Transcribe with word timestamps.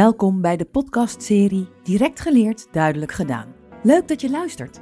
Welkom 0.00 0.40
bij 0.40 0.56
de 0.56 0.64
podcastserie 0.64 1.68
Direct 1.82 2.20
geleerd, 2.20 2.66
duidelijk 2.72 3.12
gedaan. 3.12 3.54
Leuk 3.82 4.08
dat 4.08 4.20
je 4.20 4.30
luistert. 4.30 4.80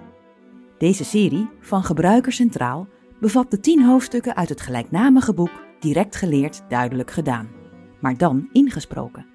Deze 0.78 1.04
serie 1.04 1.48
van 1.60 1.82
Gebruiker 1.84 2.32
Centraal 2.32 2.88
bevat 3.20 3.50
de 3.50 3.60
10 3.60 3.84
hoofdstukken 3.84 4.36
uit 4.36 4.48
het 4.48 4.60
gelijknamige 4.60 5.34
boek 5.34 5.50
Direct 5.80 6.16
geleerd, 6.16 6.62
duidelijk 6.68 7.10
gedaan, 7.10 7.48
maar 8.00 8.16
dan 8.16 8.48
ingesproken. 8.52 9.26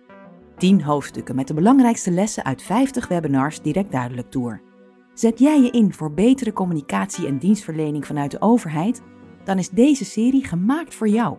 10 0.57 0.81
hoofdstukken 0.81 1.35
met 1.35 1.47
de 1.47 1.53
belangrijkste 1.53 2.11
lessen 2.11 2.45
uit 2.45 2.61
50 2.61 3.07
webinars 3.07 3.61
Direct 3.61 3.91
Duidelijk 3.91 4.31
Tour. 4.31 4.61
Zet 5.13 5.39
jij 5.39 5.61
je 5.61 5.71
in 5.71 5.93
voor 5.93 6.13
betere 6.13 6.53
communicatie 6.53 7.27
en 7.27 7.37
dienstverlening 7.37 8.05
vanuit 8.05 8.31
de 8.31 8.41
overheid? 8.41 9.01
Dan 9.43 9.57
is 9.57 9.69
deze 9.69 10.05
serie 10.05 10.45
gemaakt 10.45 10.95
voor 10.95 11.07
jou. 11.07 11.37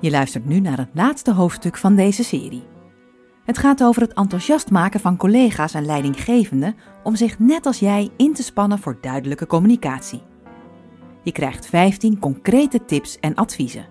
Je 0.00 0.10
luistert 0.10 0.44
nu 0.44 0.60
naar 0.60 0.78
het 0.78 0.90
laatste 0.94 1.32
hoofdstuk 1.32 1.76
van 1.76 1.94
deze 1.94 2.24
serie. 2.24 2.74
Het 3.46 3.58
gaat 3.58 3.82
over 3.82 4.02
het 4.02 4.12
enthousiast 4.12 4.70
maken 4.70 5.00
van 5.00 5.16
collega's 5.16 5.74
en 5.74 5.84
leidinggevenden 5.84 6.76
om 7.02 7.16
zich 7.16 7.38
net 7.38 7.66
als 7.66 7.78
jij 7.78 8.10
in 8.16 8.34
te 8.34 8.42
spannen 8.42 8.78
voor 8.78 8.98
duidelijke 9.00 9.46
communicatie. 9.46 10.22
Je 11.22 11.32
krijgt 11.32 11.66
15 11.66 12.18
concrete 12.18 12.84
tips 12.84 13.18
en 13.20 13.34
adviezen. 13.34 13.86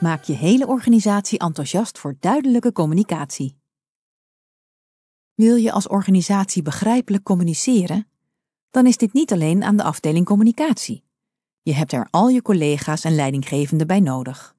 Maak 0.00 0.22
je 0.22 0.32
hele 0.32 0.66
organisatie 0.66 1.38
enthousiast 1.38 1.98
voor 1.98 2.16
duidelijke 2.20 2.72
communicatie. 2.72 3.56
Wil 5.34 5.56
je 5.56 5.72
als 5.72 5.88
organisatie 5.88 6.62
begrijpelijk 6.62 7.24
communiceren? 7.24 8.08
Dan 8.70 8.86
is 8.86 8.96
dit 8.96 9.12
niet 9.12 9.32
alleen 9.32 9.64
aan 9.64 9.76
de 9.76 9.82
afdeling 9.82 10.26
communicatie. 10.26 11.04
Je 11.62 11.74
hebt 11.74 11.92
er 11.92 12.08
al 12.10 12.28
je 12.28 12.42
collega's 12.42 13.04
en 13.04 13.14
leidinggevenden 13.14 13.86
bij 13.86 14.00
nodig. 14.00 14.53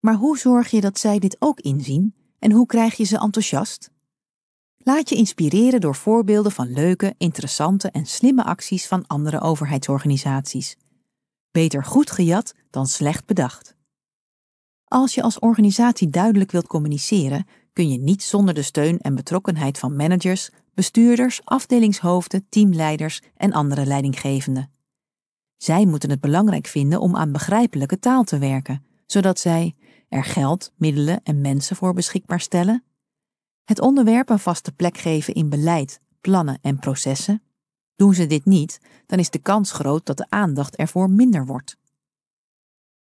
Maar 0.00 0.14
hoe 0.14 0.38
zorg 0.38 0.70
je 0.70 0.80
dat 0.80 0.98
zij 0.98 1.18
dit 1.18 1.36
ook 1.38 1.60
inzien 1.60 2.14
en 2.38 2.52
hoe 2.52 2.66
krijg 2.66 2.96
je 2.96 3.04
ze 3.04 3.18
enthousiast? 3.18 3.90
Laat 4.76 5.08
je 5.08 5.14
inspireren 5.14 5.80
door 5.80 5.94
voorbeelden 5.94 6.52
van 6.52 6.72
leuke, 6.72 7.14
interessante 7.18 7.90
en 7.90 8.06
slimme 8.06 8.44
acties 8.44 8.86
van 8.86 9.06
andere 9.06 9.40
overheidsorganisaties. 9.40 10.76
Beter 11.50 11.84
goed 11.84 12.10
gejat 12.10 12.54
dan 12.70 12.86
slecht 12.86 13.26
bedacht. 13.26 13.76
Als 14.84 15.14
je 15.14 15.22
als 15.22 15.38
organisatie 15.38 16.08
duidelijk 16.08 16.50
wilt 16.50 16.66
communiceren, 16.66 17.46
kun 17.72 17.88
je 17.88 17.98
niet 17.98 18.22
zonder 18.22 18.54
de 18.54 18.62
steun 18.62 18.98
en 18.98 19.14
betrokkenheid 19.14 19.78
van 19.78 19.96
managers, 19.96 20.50
bestuurders, 20.74 21.40
afdelingshoofden, 21.44 22.46
teamleiders 22.48 23.22
en 23.36 23.52
andere 23.52 23.86
leidinggevenden. 23.86 24.70
Zij 25.56 25.86
moeten 25.86 26.10
het 26.10 26.20
belangrijk 26.20 26.66
vinden 26.66 27.00
om 27.00 27.16
aan 27.16 27.32
begrijpelijke 27.32 27.98
taal 27.98 28.24
te 28.24 28.38
werken, 28.38 28.84
zodat 29.06 29.38
zij 29.38 29.74
er 30.16 30.24
geld, 30.24 30.72
middelen 30.76 31.20
en 31.22 31.40
mensen 31.40 31.76
voor 31.76 31.94
beschikbaar 31.94 32.40
stellen, 32.40 32.84
het 33.64 33.80
onderwerp 33.80 34.28
een 34.28 34.38
vaste 34.38 34.72
plek 34.72 34.98
geven 34.98 35.34
in 35.34 35.48
beleid, 35.48 36.00
plannen 36.20 36.58
en 36.62 36.78
processen. 36.78 37.42
Doen 37.96 38.14
ze 38.14 38.26
dit 38.26 38.44
niet, 38.44 38.80
dan 39.06 39.18
is 39.18 39.30
de 39.30 39.38
kans 39.38 39.72
groot 39.72 40.06
dat 40.06 40.16
de 40.16 40.26
aandacht 40.28 40.76
ervoor 40.76 41.10
minder 41.10 41.46
wordt. 41.46 41.76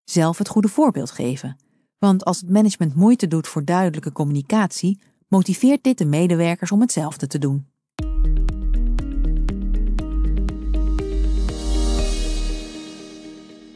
Zelf 0.03 0.37
het 0.37 0.47
goede 0.47 0.67
voorbeeld 0.67 1.11
geven, 1.11 1.57
want 1.97 2.25
als 2.25 2.41
het 2.41 2.49
management 2.49 2.95
moeite 2.95 3.27
doet 3.27 3.47
voor 3.47 3.65
duidelijke 3.65 4.11
communicatie, 4.11 4.99
motiveert 5.27 5.83
dit 5.83 5.97
de 5.97 6.05
medewerkers 6.05 6.71
om 6.71 6.81
hetzelfde 6.81 7.27
te 7.27 7.37
doen. 7.37 7.67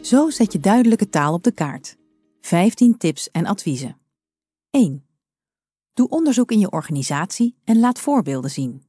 Zo 0.02 0.30
zet 0.30 0.54
je 0.54 0.60
duidelijke 0.60 1.10
taal 1.10 1.34
op 1.34 1.44
de 1.44 1.52
kaart. 1.52 1.99
15 2.42 2.98
tips 2.98 3.32
en 3.32 3.46
adviezen. 3.46 3.98
1. 4.70 5.06
Doe 5.94 6.10
onderzoek 6.10 6.52
in 6.52 6.60
je 6.60 6.72
organisatie 6.72 7.56
en 7.64 7.80
laat 7.80 8.00
voorbeelden 8.00 8.52
zien. 8.52 8.84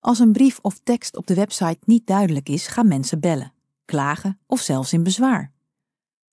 Als 0.00 0.18
een 0.18 0.32
brief 0.32 0.58
of 0.62 0.80
tekst 0.82 1.16
op 1.16 1.26
de 1.26 1.34
website 1.34 1.78
niet 1.84 2.06
duidelijk 2.06 2.48
is, 2.48 2.66
gaan 2.66 2.88
mensen 2.88 3.20
bellen, 3.20 3.52
klagen 3.84 4.38
of 4.46 4.60
zelfs 4.60 4.92
in 4.92 5.02
bezwaar. 5.02 5.52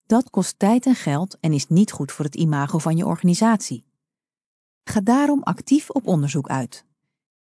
Dat 0.05 0.29
kost 0.29 0.59
tijd 0.59 0.85
en 0.85 0.95
geld 0.95 1.37
en 1.39 1.53
is 1.53 1.67
niet 1.67 1.91
goed 1.91 2.11
voor 2.11 2.25
het 2.25 2.35
imago 2.35 2.77
van 2.77 2.97
je 2.97 3.05
organisatie. 3.05 3.85
Ga 4.83 5.01
daarom 5.01 5.43
actief 5.43 5.89
op 5.89 6.07
onderzoek 6.07 6.49
uit 6.49 6.85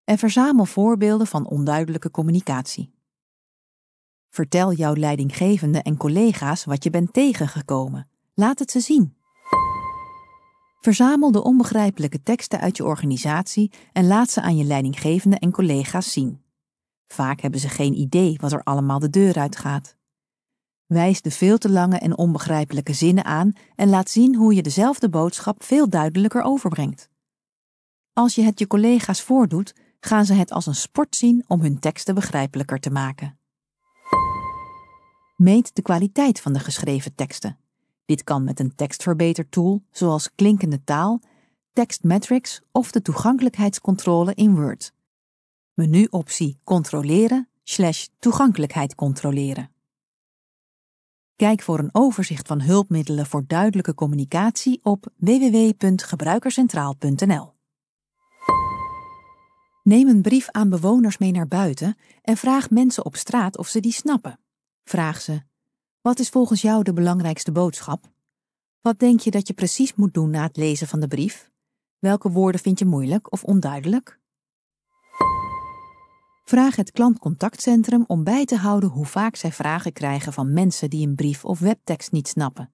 en 0.04 0.18
verzamel 0.18 0.66
voorbeelden 0.66 1.28
van 1.28 1.48
onduidelijke 1.48 2.12
communicatie. 2.12 2.94
Vertel 4.30 4.74
jouw 4.74 4.96
leidinggevende 4.96 5.82
en 5.82 5.98
collega's 5.98 6.66
wat 6.66 6.84
je 6.84 6.90
bent 6.90 7.14
tegengekomen. 7.14 8.10
Laat 8.38 8.60
het 8.60 8.72
ze 8.72 8.80
zien. 8.80 9.16
Verzamel 10.80 11.32
de 11.32 11.44
onbegrijpelijke 11.44 12.24
teksten 12.24 12.60
uit 12.60 12.78
je 12.78 12.86
organisatie 12.86 13.72
en 13.92 14.08
laat 14.08 14.30
ze 14.30 14.42
aan 14.42 14.58
je 14.58 14.64
leidinggevende 14.64 15.40
en 15.40 15.52
collega's 15.52 16.12
zien. 16.12 16.44
Vaak 17.08 17.40
hebben 17.40 17.60
ze 17.60 17.70
geen 17.70 17.94
idee 17.94 18.38
wat 18.42 18.52
er 18.52 18.64
allemaal 18.64 19.00
de 19.00 19.10
deur 19.10 19.38
uit 19.38 19.56
gaat. 19.56 19.96
Wijs 20.86 21.22
de 21.22 21.32
veel 21.32 21.58
te 21.58 21.70
lange 21.70 21.98
en 21.98 22.18
onbegrijpelijke 22.18 22.94
zinnen 22.94 23.26
aan 23.26 23.54
en 23.76 23.90
laat 23.90 24.10
zien 24.10 24.36
hoe 24.36 24.54
je 24.54 24.62
dezelfde 24.62 25.10
boodschap 25.10 25.64
veel 25.64 25.90
duidelijker 25.90 26.42
overbrengt. 26.42 27.10
Als 28.14 28.36
je 28.36 28.42
het 28.42 28.60
je 28.60 28.68
collega's 28.68 29.22
voordoet, 29.22 29.76
gaan 30.00 30.26
ze 30.26 30.34
het 30.34 30.52
als 30.52 30.66
een 30.66 30.76
sport 30.76 31.16
zien 31.16 31.44
om 31.48 31.62
hun 31.62 31.80
teksten 31.80 32.16
begrijpelijker 32.16 32.80
te 32.80 32.90
maken. 32.90 33.40
Meet 35.36 35.76
de 35.76 35.82
kwaliteit 35.82 36.42
van 36.42 36.54
de 36.54 36.60
geschreven 36.60 37.16
teksten. 37.16 37.60
Dit 38.06 38.24
kan 38.24 38.44
met 38.44 38.60
een 38.60 38.76
tekstverbetertool 38.76 39.84
zoals 39.92 40.36
klinkende 40.36 40.84
taal, 40.84 41.22
tekstmetrics 41.74 42.62
of 42.72 42.92
de 42.92 43.02
toegankelijkheidscontrole 43.02 44.34
in 44.34 44.56
Word. 44.56 44.94
Menuoptie 45.74 46.60
Controleren 46.64 47.50
slash 47.64 48.08
toegankelijkheid 48.20 48.96
controleren. 48.96 49.70
Kijk 51.36 51.62
voor 51.62 51.80
een 51.80 51.90
overzicht 51.92 52.48
van 52.48 52.62
hulpmiddelen 52.62 53.26
voor 53.26 53.44
duidelijke 53.48 53.94
communicatie 53.94 54.80
op 54.84 55.06
www.gebruikercentraal.nl. 55.16 57.54
Neem 59.84 60.08
een 60.08 60.22
brief 60.22 60.50
aan 60.50 60.70
bewoners 60.70 61.18
mee 61.18 61.32
naar 61.32 61.48
buiten 61.48 61.98
en 62.22 62.38
vraag 62.38 62.70
mensen 62.70 63.06
op 63.06 63.16
straat 63.16 63.58
of 63.58 63.68
ze 63.68 63.80
die 63.80 63.92
snappen. 63.92 64.40
Vraag 64.84 65.22
ze: 65.22 65.42
Wat 66.06 66.20
is 66.20 66.30
volgens 66.30 66.62
jou 66.62 66.84
de 66.84 66.94
belangrijkste 66.94 67.52
boodschap? 67.52 68.12
Wat 68.82 69.00
denk 69.00 69.20
je 69.20 69.32
dat 69.32 69.48
je 69.48 69.54
precies 69.54 69.96
moet 69.96 70.14
doen 70.14 70.30
na 70.30 70.44
het 70.44 70.58
lezen 70.58 70.88
van 70.88 71.00
de 71.00 71.08
brief? 71.08 71.52
Welke 72.00 72.32
woorden 72.32 72.62
vind 72.62 72.80
je 72.80 72.86
moeilijk 72.86 73.32
of 73.32 73.44
onduidelijk? 73.44 74.20
Vraag 76.44 76.76
het 76.76 76.92
klantcontactcentrum 76.92 78.04
om 78.08 78.24
bij 78.24 78.46
te 78.46 78.56
houden 78.56 78.90
hoe 78.90 79.06
vaak 79.06 79.36
zij 79.36 79.52
vragen 79.52 79.94
krijgen 79.94 80.34
van 80.34 80.54
mensen 80.54 80.90
die 80.90 81.08
een 81.08 81.16
brief 81.16 81.46
of 81.46 81.60
webtekst 81.60 82.12
niet 82.12 82.28
snappen. 82.28 82.74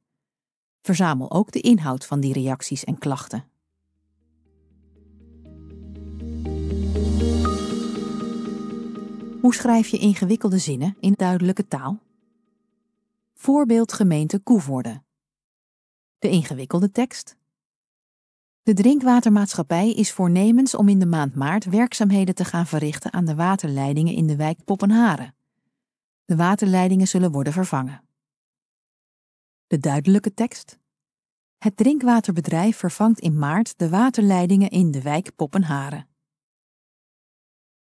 Verzamel 0.81 1.31
ook 1.31 1.51
de 1.51 1.61
inhoud 1.61 2.05
van 2.05 2.19
die 2.19 2.33
reacties 2.33 2.83
en 2.83 2.97
klachten. 2.97 3.45
Hoe 9.41 9.53
schrijf 9.53 9.87
je 9.87 9.97
ingewikkelde 9.97 10.57
zinnen 10.57 10.97
in 10.99 11.13
duidelijke 11.17 11.67
taal? 11.67 12.09
Voorbeeld 13.41 13.93
gemeente 13.93 14.39
Koevoorde. 14.39 15.03
De 16.19 16.29
ingewikkelde 16.29 16.91
tekst. 16.91 17.37
De 18.61 18.73
drinkwatermaatschappij 18.73 19.91
is 19.91 20.11
voornemens 20.11 20.75
om 20.75 20.89
in 20.89 20.99
de 20.99 21.05
maand 21.05 21.35
maart 21.35 21.65
werkzaamheden 21.65 22.35
te 22.35 22.45
gaan 22.45 22.65
verrichten 22.67 23.13
aan 23.13 23.25
de 23.25 23.35
waterleidingen 23.35 24.13
in 24.13 24.27
de 24.27 24.35
wijk 24.35 24.63
Poppenharen. 24.63 25.35
De 26.25 26.35
waterleidingen 26.35 27.07
zullen 27.07 27.31
worden 27.31 27.53
vervangen. 27.53 28.03
De 29.67 29.77
duidelijke 29.77 30.33
tekst. 30.33 30.79
Het 31.57 31.77
drinkwaterbedrijf 31.77 32.77
vervangt 32.77 33.19
in 33.19 33.39
maart 33.39 33.77
de 33.77 33.89
waterleidingen 33.89 34.69
in 34.69 34.91
de 34.91 35.01
wijk 35.01 35.35
Poppenharen. 35.35 36.07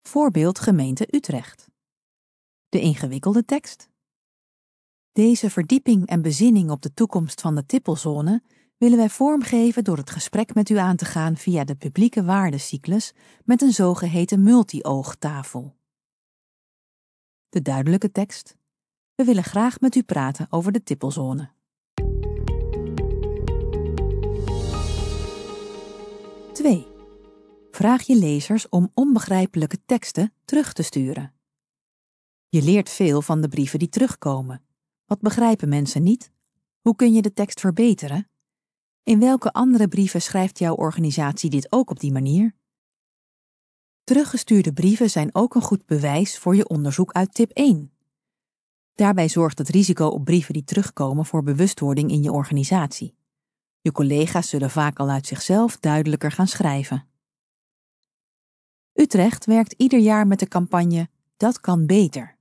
Voorbeeld 0.02 0.58
gemeente 0.58 1.08
Utrecht. 1.11 1.70
De 2.69 2.81
ingewikkelde 2.81 3.44
tekst. 3.44 3.88
Deze 5.12 5.50
verdieping 5.50 6.06
en 6.06 6.22
bezinning 6.22 6.70
op 6.70 6.82
de 6.82 6.94
toekomst 6.94 7.40
van 7.40 7.55
de 7.55 7.66
tippelzone 7.66 8.43
willen 8.78 8.99
wij 8.99 9.08
vormgeven 9.08 9.84
door 9.84 9.96
het 9.96 10.10
gesprek 10.10 10.55
met 10.55 10.69
u 10.69 10.76
aan 10.76 10.96
te 10.96 11.05
gaan 11.05 11.37
via 11.37 11.64
de 11.64 11.75
publieke 11.75 12.25
waardecyclus 12.25 13.14
met 13.44 13.62
een 13.62 13.72
zogeheten 13.72 14.43
multi-oogtafel. 14.43 15.76
De 17.49 17.62
duidelijke 17.62 18.10
tekst. 18.10 18.56
We 19.14 19.25
willen 19.25 19.44
graag 19.44 19.81
met 19.81 19.94
u 19.94 20.02
praten 20.02 20.46
over 20.50 20.72
de 20.72 20.82
tippelzone. 20.82 21.50
2. 26.52 26.87
Vraag 27.70 28.02
je 28.02 28.16
lezers 28.16 28.69
om 28.69 28.90
onbegrijpelijke 28.94 29.78
teksten 29.87 30.32
terug 30.44 30.72
te 30.72 30.82
sturen. 30.82 31.32
Je 32.49 32.62
leert 32.62 32.90
veel 32.90 33.22
van 33.22 33.40
de 33.40 33.49
brieven 33.49 33.78
die 33.78 33.88
terugkomen. 33.88 34.62
Wat 35.08 35.20
begrijpen 35.20 35.69
mensen 35.69 36.02
niet? 36.02 36.31
Hoe 36.81 36.96
kun 36.96 37.12
je 37.12 37.22
de 37.22 37.32
tekst 37.32 37.60
verbeteren? 37.60 38.28
In 39.02 39.20
welke 39.20 39.52
andere 39.52 39.88
brieven 39.88 40.22
schrijft 40.22 40.58
jouw 40.58 40.75
organisatie 40.75 41.50
dit 41.50 41.72
ook 41.72 41.90
op 41.90 42.00
die 42.00 42.12
manier? 42.12 42.55
Teruggestuurde 44.05 44.72
brieven 44.72 45.10
zijn 45.10 45.34
ook 45.34 45.55
een 45.55 45.62
goed 45.62 45.87
bewijs 45.87 46.38
voor 46.38 46.56
je 46.56 46.69
onderzoek 46.69 47.12
uit 47.12 47.34
tip 47.34 47.50
1. 47.50 47.93
Daarbij 48.94 49.28
zorgt 49.28 49.58
het 49.58 49.69
risico 49.69 50.06
op 50.06 50.25
brieven 50.25 50.52
die 50.52 50.64
terugkomen 50.64 51.26
voor 51.26 51.43
bewustwording 51.43 52.11
in 52.11 52.22
je 52.22 52.32
organisatie. 52.32 53.16
Je 53.81 53.93
collega's 53.93 54.49
zullen 54.49 54.70
vaak 54.70 54.99
al 54.99 55.11
uit 55.11 55.26
zichzelf 55.26 55.78
duidelijker 55.78 56.32
gaan 56.32 56.49
schrijven. 56.49 57.08
Utrecht 58.93 59.44
werkt 59.44 59.72
ieder 59.72 59.99
jaar 59.99 60.26
met 60.26 60.38
de 60.38 60.49
campagne 60.49 61.08
Dat 61.37 61.61
kan 61.61 61.87
beter. 61.87 62.38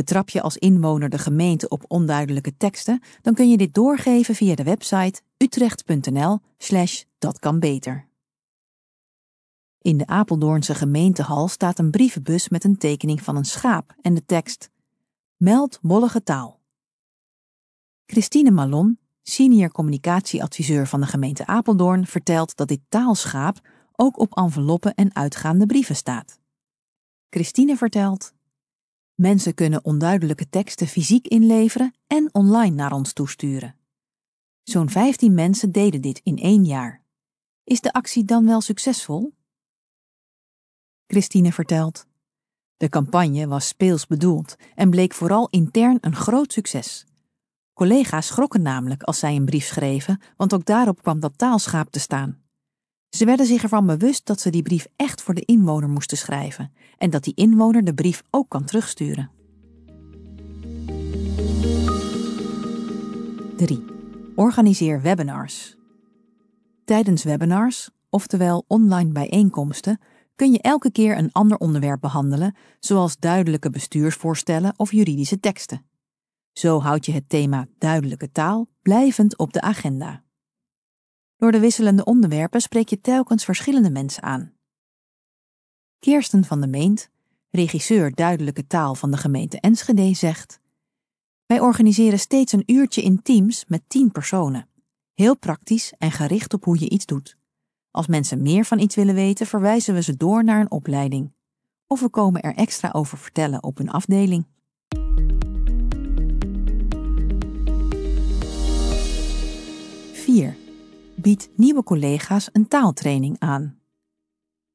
Betrap 0.00 0.28
je 0.28 0.42
als 0.42 0.56
inwoner 0.56 1.08
de 1.08 1.18
gemeente 1.18 1.68
op 1.68 1.84
onduidelijke 1.88 2.56
teksten, 2.56 3.02
dan 3.22 3.34
kun 3.34 3.50
je 3.50 3.56
dit 3.56 3.74
doorgeven 3.74 4.34
via 4.34 4.54
de 4.54 4.62
website 4.62 5.20
utrecht.nl/slash 5.36 7.02
dat 7.18 7.38
kan 7.38 7.58
beter. 7.58 8.06
In 9.78 9.96
de 9.96 10.06
Apeldoornse 10.06 10.74
gemeentehal 10.74 11.48
staat 11.48 11.78
een 11.78 11.90
brievenbus 11.90 12.48
met 12.48 12.64
een 12.64 12.76
tekening 12.76 13.22
van 13.22 13.36
een 13.36 13.44
schaap 13.44 13.94
en 14.02 14.14
de 14.14 14.24
tekst 14.24 14.70
Meld 15.36 15.78
mollige 15.82 16.22
taal. 16.22 16.60
Christine 18.06 18.50
Malon, 18.50 18.98
senior 19.22 19.70
communicatieadviseur 19.70 20.86
van 20.86 21.00
de 21.00 21.06
gemeente 21.06 21.46
Apeldoorn, 21.46 22.06
vertelt 22.06 22.56
dat 22.56 22.68
dit 22.68 22.80
taalschaap 22.88 23.68
ook 23.92 24.18
op 24.18 24.36
enveloppen 24.36 24.94
en 24.94 25.14
uitgaande 25.14 25.66
brieven 25.66 25.96
staat. 25.96 26.38
Christine 27.30 27.76
vertelt: 27.76 28.32
Mensen 29.20 29.54
kunnen 29.54 29.84
onduidelijke 29.84 30.48
teksten 30.48 30.86
fysiek 30.86 31.26
inleveren 31.26 31.94
en 32.06 32.28
online 32.34 32.74
naar 32.74 32.92
ons 32.92 33.12
toesturen. 33.12 33.76
Zo'n 34.62 34.90
15 34.90 35.34
mensen 35.34 35.72
deden 35.72 36.00
dit 36.00 36.20
in 36.22 36.36
één 36.36 36.64
jaar. 36.64 37.02
Is 37.64 37.80
de 37.80 37.92
actie 37.92 38.24
dan 38.24 38.46
wel 38.46 38.60
succesvol? 38.60 39.32
Christine 41.06 41.52
vertelt: 41.52 42.06
De 42.76 42.88
campagne 42.88 43.46
was 43.46 43.68
speels 43.68 44.06
bedoeld 44.06 44.56
en 44.74 44.90
bleek 44.90 45.14
vooral 45.14 45.48
intern 45.48 45.98
een 46.00 46.16
groot 46.16 46.52
succes. 46.52 47.06
Collega's 47.72 48.26
schrokken 48.26 48.62
namelijk 48.62 49.02
als 49.02 49.18
zij 49.18 49.36
een 49.36 49.44
brief 49.44 49.64
schreven, 49.64 50.20
want 50.36 50.54
ook 50.54 50.64
daarop 50.64 51.02
kwam 51.02 51.20
dat 51.20 51.38
taalschaap 51.38 51.90
te 51.90 52.00
staan. 52.00 52.42
Ze 53.10 53.24
werden 53.24 53.46
zich 53.46 53.62
ervan 53.62 53.86
bewust 53.86 54.26
dat 54.26 54.40
ze 54.40 54.50
die 54.50 54.62
brief 54.62 54.86
echt 54.96 55.22
voor 55.22 55.34
de 55.34 55.44
inwoner 55.44 55.88
moesten 55.88 56.18
schrijven 56.18 56.72
en 56.98 57.10
dat 57.10 57.24
die 57.24 57.34
inwoner 57.34 57.84
de 57.84 57.94
brief 57.94 58.22
ook 58.30 58.48
kan 58.48 58.64
terugsturen. 58.64 59.30
3. 63.56 63.84
Organiseer 64.34 65.02
webinars. 65.02 65.76
Tijdens 66.84 67.24
webinars, 67.24 67.90
oftewel 68.10 68.64
online 68.66 69.12
bijeenkomsten, 69.12 70.00
kun 70.34 70.52
je 70.52 70.60
elke 70.60 70.92
keer 70.92 71.18
een 71.18 71.32
ander 71.32 71.58
onderwerp 71.58 72.00
behandelen, 72.00 72.56
zoals 72.78 73.18
duidelijke 73.18 73.70
bestuursvoorstellen 73.70 74.72
of 74.76 74.92
juridische 74.92 75.40
teksten. 75.40 75.84
Zo 76.52 76.80
houd 76.80 77.06
je 77.06 77.12
het 77.12 77.28
thema 77.28 77.66
duidelijke 77.78 78.30
taal 78.30 78.66
blijvend 78.82 79.38
op 79.38 79.52
de 79.52 79.60
agenda. 79.60 80.22
Door 81.40 81.52
de 81.52 81.60
wisselende 81.60 82.04
onderwerpen 82.04 82.60
spreek 82.60 82.88
je 82.88 83.00
telkens 83.00 83.44
verschillende 83.44 83.90
mensen 83.90 84.22
aan. 84.22 84.52
Kirsten 85.98 86.44
van 86.44 86.60
de 86.60 86.66
Meent, 86.66 87.10
regisseur 87.50 88.14
duidelijke 88.14 88.66
taal 88.66 88.94
van 88.94 89.10
de 89.10 89.16
gemeente 89.16 89.60
Enschede, 89.60 90.14
zegt: 90.14 90.60
Wij 91.46 91.60
organiseren 91.60 92.18
steeds 92.18 92.52
een 92.52 92.62
uurtje 92.66 93.02
in 93.02 93.22
teams 93.22 93.64
met 93.68 93.82
tien 93.86 94.12
personen. 94.12 94.68
Heel 95.14 95.36
praktisch 95.36 95.92
en 95.98 96.10
gericht 96.10 96.54
op 96.54 96.64
hoe 96.64 96.80
je 96.80 96.88
iets 96.88 97.06
doet. 97.06 97.36
Als 97.90 98.06
mensen 98.06 98.42
meer 98.42 98.64
van 98.64 98.78
iets 98.78 98.94
willen 98.94 99.14
weten, 99.14 99.46
verwijzen 99.46 99.94
we 99.94 100.02
ze 100.02 100.16
door 100.16 100.44
naar 100.44 100.60
een 100.60 100.70
opleiding. 100.70 101.32
Of 101.86 102.00
we 102.00 102.08
komen 102.08 102.40
er 102.42 102.54
extra 102.54 102.90
over 102.92 103.18
vertellen 103.18 103.62
op 103.62 103.78
een 103.78 103.90
afdeling. 103.90 104.46
Vier. 110.12 110.59
Bied 111.20 111.50
nieuwe 111.56 111.82
collega's 111.82 112.48
een 112.52 112.68
taaltraining 112.68 113.36
aan. 113.38 113.78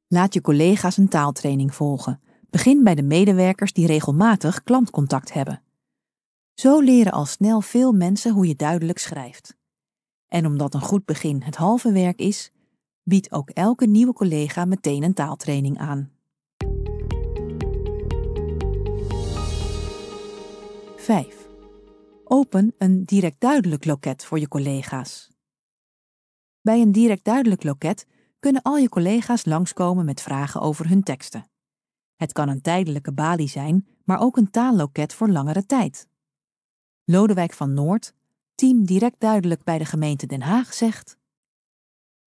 Laat 0.07 0.33
je 0.33 0.41
collega's 0.41 0.97
een 0.97 1.07
taaltraining 1.07 1.75
volgen. 1.75 2.21
Begin 2.49 2.83
bij 2.83 2.95
de 2.95 3.01
medewerkers 3.01 3.73
die 3.73 3.87
regelmatig 3.87 4.63
klantcontact 4.63 5.33
hebben. 5.33 5.61
Zo 6.53 6.79
leren 6.79 7.11
al 7.11 7.25
snel 7.25 7.61
veel 7.61 7.91
mensen 7.91 8.33
hoe 8.33 8.47
je 8.47 8.55
duidelijk 8.55 8.97
schrijft. 8.97 9.55
En 10.27 10.45
omdat 10.45 10.73
een 10.73 10.81
goed 10.81 11.05
begin 11.05 11.41
het 11.41 11.55
halve 11.55 11.91
werk 11.91 12.19
is, 12.19 12.51
biedt 13.03 13.31
ook 13.31 13.49
elke 13.49 13.85
nieuwe 13.85 14.13
collega 14.13 14.65
meteen 14.65 15.03
een 15.03 15.13
taaltraining 15.13 15.77
aan. 15.77 16.11
5. 20.95 21.47
Open 22.23 22.73
een 22.77 23.03
direct 23.03 23.39
duidelijk 23.39 23.85
loket 23.85 24.25
voor 24.25 24.39
je 24.39 24.47
collega's. 24.47 25.34
Bij 26.65 26.81
een 26.81 26.91
direct 26.91 27.23
duidelijk 27.23 27.63
loket 27.63 28.07
kunnen 28.39 28.61
al 28.61 28.77
je 28.77 28.89
collega's 28.89 29.45
langskomen 29.45 30.05
met 30.05 30.21
vragen 30.21 30.61
over 30.61 30.89
hun 30.89 31.03
teksten. 31.03 31.49
Het 32.15 32.31
kan 32.31 32.49
een 32.49 32.61
tijdelijke 32.61 33.13
balie 33.13 33.47
zijn, 33.47 33.87
maar 34.03 34.19
ook 34.19 34.37
een 34.37 34.51
taalloket 34.51 35.13
voor 35.13 35.29
langere 35.29 35.65
tijd. 35.65 36.07
Lodewijk 37.03 37.53
van 37.53 37.73
Noord, 37.73 38.13
team 38.55 38.85
direct 38.85 39.19
duidelijk 39.19 39.63
bij 39.63 39.77
de 39.77 39.85
gemeente 39.85 40.25
Den 40.25 40.41
Haag, 40.41 40.73
zegt: 40.73 41.17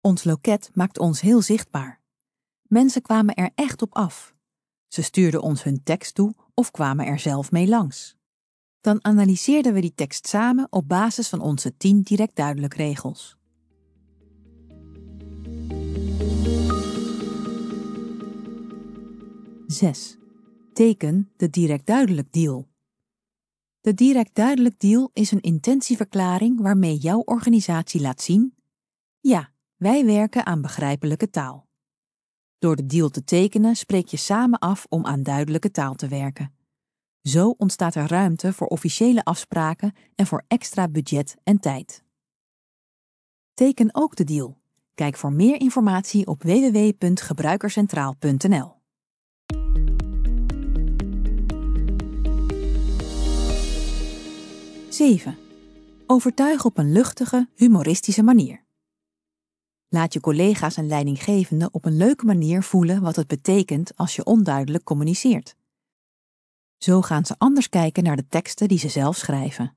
Ons 0.00 0.24
loket 0.24 0.70
maakt 0.74 0.98
ons 0.98 1.20
heel 1.20 1.42
zichtbaar. 1.42 2.00
Mensen 2.62 3.02
kwamen 3.02 3.34
er 3.34 3.50
echt 3.54 3.82
op 3.82 3.94
af. 3.94 4.34
Ze 4.88 5.02
stuurden 5.02 5.42
ons 5.42 5.62
hun 5.62 5.82
tekst 5.82 6.14
toe 6.14 6.34
of 6.54 6.70
kwamen 6.70 7.06
er 7.06 7.18
zelf 7.18 7.50
mee 7.50 7.68
langs. 7.68 8.16
Dan 8.80 9.04
analyseerden 9.04 9.72
we 9.72 9.80
die 9.80 9.94
tekst 9.94 10.26
samen 10.26 10.66
op 10.70 10.88
basis 10.88 11.28
van 11.28 11.40
onze 11.40 11.76
tien 11.76 12.02
direct 12.02 12.36
duidelijk 12.36 12.74
regels. 12.74 13.37
6. 19.68 20.16
Teken 20.72 21.30
de 21.36 21.50
direct 21.50 21.86
duidelijk 21.86 22.32
deal. 22.32 22.68
De 23.80 23.94
direct 23.94 24.34
duidelijk 24.34 24.80
deal 24.80 25.10
is 25.12 25.30
een 25.30 25.40
intentieverklaring 25.40 26.60
waarmee 26.60 26.96
jouw 26.96 27.20
organisatie 27.20 28.00
laat 28.00 28.20
zien: 28.20 28.54
ja, 29.20 29.52
wij 29.76 30.04
werken 30.04 30.46
aan 30.46 30.60
begrijpelijke 30.60 31.30
taal. 31.30 31.66
Door 32.58 32.76
de 32.76 32.86
deal 32.86 33.08
te 33.08 33.24
tekenen 33.24 33.76
spreek 33.76 34.06
je 34.06 34.16
samen 34.16 34.58
af 34.58 34.86
om 34.88 35.06
aan 35.06 35.22
duidelijke 35.22 35.70
taal 35.70 35.94
te 35.94 36.08
werken. 36.08 36.54
Zo 37.22 37.54
ontstaat 37.58 37.94
er 37.94 38.08
ruimte 38.08 38.52
voor 38.52 38.66
officiële 38.66 39.24
afspraken 39.24 39.94
en 40.14 40.26
voor 40.26 40.44
extra 40.46 40.88
budget 40.88 41.36
en 41.42 41.60
tijd. 41.60 42.04
Teken 43.54 43.88
ook 43.92 44.16
de 44.16 44.24
deal. 44.24 44.58
Kijk 44.94 45.16
voor 45.16 45.32
meer 45.32 45.60
informatie 45.60 46.26
op 46.26 46.42
www.gebruikercentraal.nl. 46.42 48.77
7. 54.98 55.38
Overtuig 56.06 56.64
op 56.64 56.78
een 56.78 56.92
luchtige, 56.92 57.48
humoristische 57.54 58.22
manier. 58.22 58.64
Laat 59.88 60.12
je 60.12 60.20
collega's 60.20 60.76
en 60.76 60.86
leidinggevenden 60.86 61.74
op 61.74 61.84
een 61.84 61.96
leuke 61.96 62.24
manier 62.24 62.62
voelen 62.62 63.02
wat 63.02 63.16
het 63.16 63.26
betekent 63.26 63.96
als 63.96 64.16
je 64.16 64.24
onduidelijk 64.24 64.84
communiceert. 64.84 65.56
Zo 66.78 67.02
gaan 67.02 67.26
ze 67.26 67.34
anders 67.38 67.68
kijken 67.68 68.02
naar 68.02 68.16
de 68.16 68.26
teksten 68.28 68.68
die 68.68 68.78
ze 68.78 68.88
zelf 68.88 69.16
schrijven. 69.16 69.76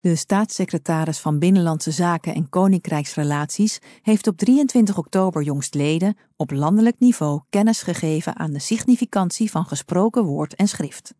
De 0.00 0.16
staatssecretaris 0.16 1.18
van 1.18 1.38
Binnenlandse 1.38 1.90
Zaken 1.90 2.34
en 2.34 2.48
Koninkrijksrelaties 2.48 3.78
heeft 4.02 4.26
op 4.26 4.36
23 4.36 4.98
oktober 4.98 5.42
jongstleden 5.42 6.16
op 6.36 6.50
landelijk 6.50 6.98
niveau 6.98 7.40
kennis 7.48 7.82
gegeven 7.82 8.36
aan 8.36 8.52
de 8.52 8.58
significantie 8.58 9.50
van 9.50 9.64
gesproken 9.64 10.24
woord 10.24 10.54
en 10.54 10.68
schrift. 10.68 11.14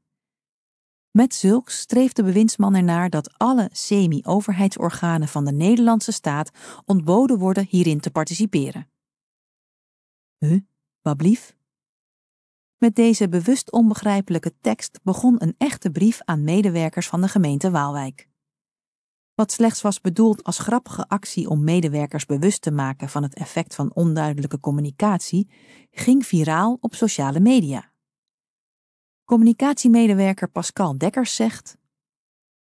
Met 1.18 1.34
zulks 1.34 1.78
streeft 1.78 2.16
de 2.16 2.22
bewindsman 2.22 2.75
ernaar 2.75 3.10
dat 3.10 3.38
alle 3.38 3.68
semi-overheidsorganen 3.72 5.28
van 5.28 5.44
de 5.44 5.52
Nederlandse 5.52 6.12
staat 6.12 6.50
ontboden 6.84 7.38
worden 7.38 7.66
hierin 7.68 8.00
te 8.00 8.10
participeren. 8.10 8.90
Huh, 10.38 10.60
wablief? 11.02 11.56
Met 12.76 12.94
deze 12.94 13.28
bewust 13.28 13.72
onbegrijpelijke 13.72 14.54
tekst 14.60 15.00
begon 15.02 15.42
een 15.42 15.54
echte 15.56 15.90
brief 15.90 16.20
aan 16.25 16.44
medewerkers 16.44 17.08
van 17.08 17.20
de 17.20 17.28
gemeente 17.28 17.70
Waalwijk. 17.70 18.28
Wat 19.34 19.52
slechts 19.52 19.82
was 19.82 20.00
bedoeld 20.00 20.44
als 20.44 20.58
grappige 20.58 21.08
actie 21.08 21.48
om 21.48 21.64
medewerkers 21.64 22.26
bewust 22.26 22.62
te 22.62 22.70
maken 22.70 23.08
van 23.08 23.22
het 23.22 23.34
effect 23.34 23.75
van 23.75 23.94
onduidelijke 23.94 24.60
communicatie, 24.60 25.50
ging 25.90 26.26
viraal 26.26 26.78
op 26.80 26.94
sociale 26.94 27.40
media. 27.40 27.92
Communicatiemedewerker 29.28 30.49
Pascal 30.49 30.99
Dekkers 30.99 31.37
zegt: 31.37 31.76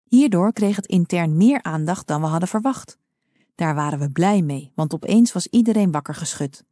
Hierdoor 0.02 0.52
kreeg 0.52 0.76
het 0.76 0.86
intern 0.86 1.36
meer 1.36 1.62
aandacht 1.62 2.06
dan 2.06 2.20
we 2.20 2.26
hadden 2.26 2.48
verwacht. 2.48 2.98
Daar 3.54 3.74
waren 3.74 3.98
we 3.98 4.10
blij 4.10 4.42
mee, 4.42 4.72
want 4.74 4.94
opeens 4.94 5.32
was 5.32 5.46
iedereen 5.46 5.90
wakker 5.90 6.14
geschud. 6.14 6.64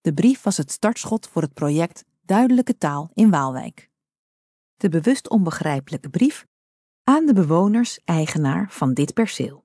De 0.00 0.14
brief 0.14 0.42
was 0.42 0.56
het 0.56 0.70
startschot 0.70 1.28
voor 1.28 1.42
het 1.42 1.54
project 1.54 2.04
Duidelijke 2.24 2.78
Taal 2.78 3.10
in 3.14 3.30
Waalwijk. 3.30 3.90
De 4.76 4.88
bewust 4.88 5.28
onbegrijpelijke 5.28 6.08
brief 6.08 6.46
aan 7.04 7.26
de 7.26 7.32
bewoners-eigenaar 7.32 8.70
van 8.70 8.94
dit 8.94 9.14
perceel. 9.14 9.64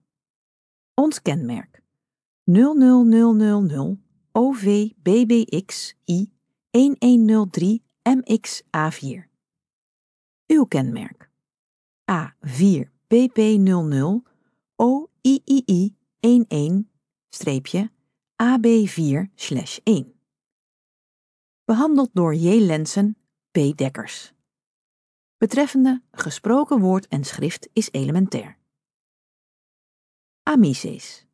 Ons 0.93 1.22
kenmerk 1.22 1.82
00000 2.43 3.98
OVBBXI 4.32 6.32
1103 6.72 7.84
MXA4. 8.10 9.33
Uw 10.53 10.65
kenmerk 10.65 11.29
A4 12.12 12.89
BP00 13.07 14.31
OIII 14.75 15.95
11 16.19 16.81
AB4-1. 18.43 18.45
Behandeld 21.65 22.10
door 22.13 22.36
J. 22.36 22.60
Lensen, 22.60 23.17
P. 23.51 23.57
Dekkers. 23.75 24.33
Betreffende 25.38 26.01
gesproken 26.12 26.79
woord 26.79 27.07
en 27.07 27.24
schrift 27.24 27.69
is 27.74 27.91
elementair. 27.91 28.57
Amices. 30.43 31.25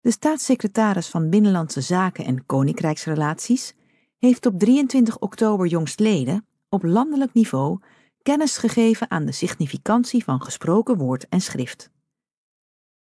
De 0.00 0.10
staatssecretaris 0.10 1.08
van 1.08 1.30
Binnenlandse 1.30 1.80
Zaken 1.80 2.24
en 2.24 2.46
Koninkrijksrelaties 2.46 3.74
heeft 4.18 4.46
op 4.46 4.58
23 4.58 5.18
oktober 5.18 5.66
jongstleden 5.66 6.46
op 6.68 6.82
landelijk 6.82 7.32
niveau 7.32 7.78
kennis 8.22 8.56
gegeven 8.56 9.10
aan 9.10 9.24
de 9.24 9.32
significantie 9.32 10.24
van 10.24 10.42
gesproken 10.42 10.96
woord 10.96 11.28
en 11.28 11.40
schrift. 11.40 11.90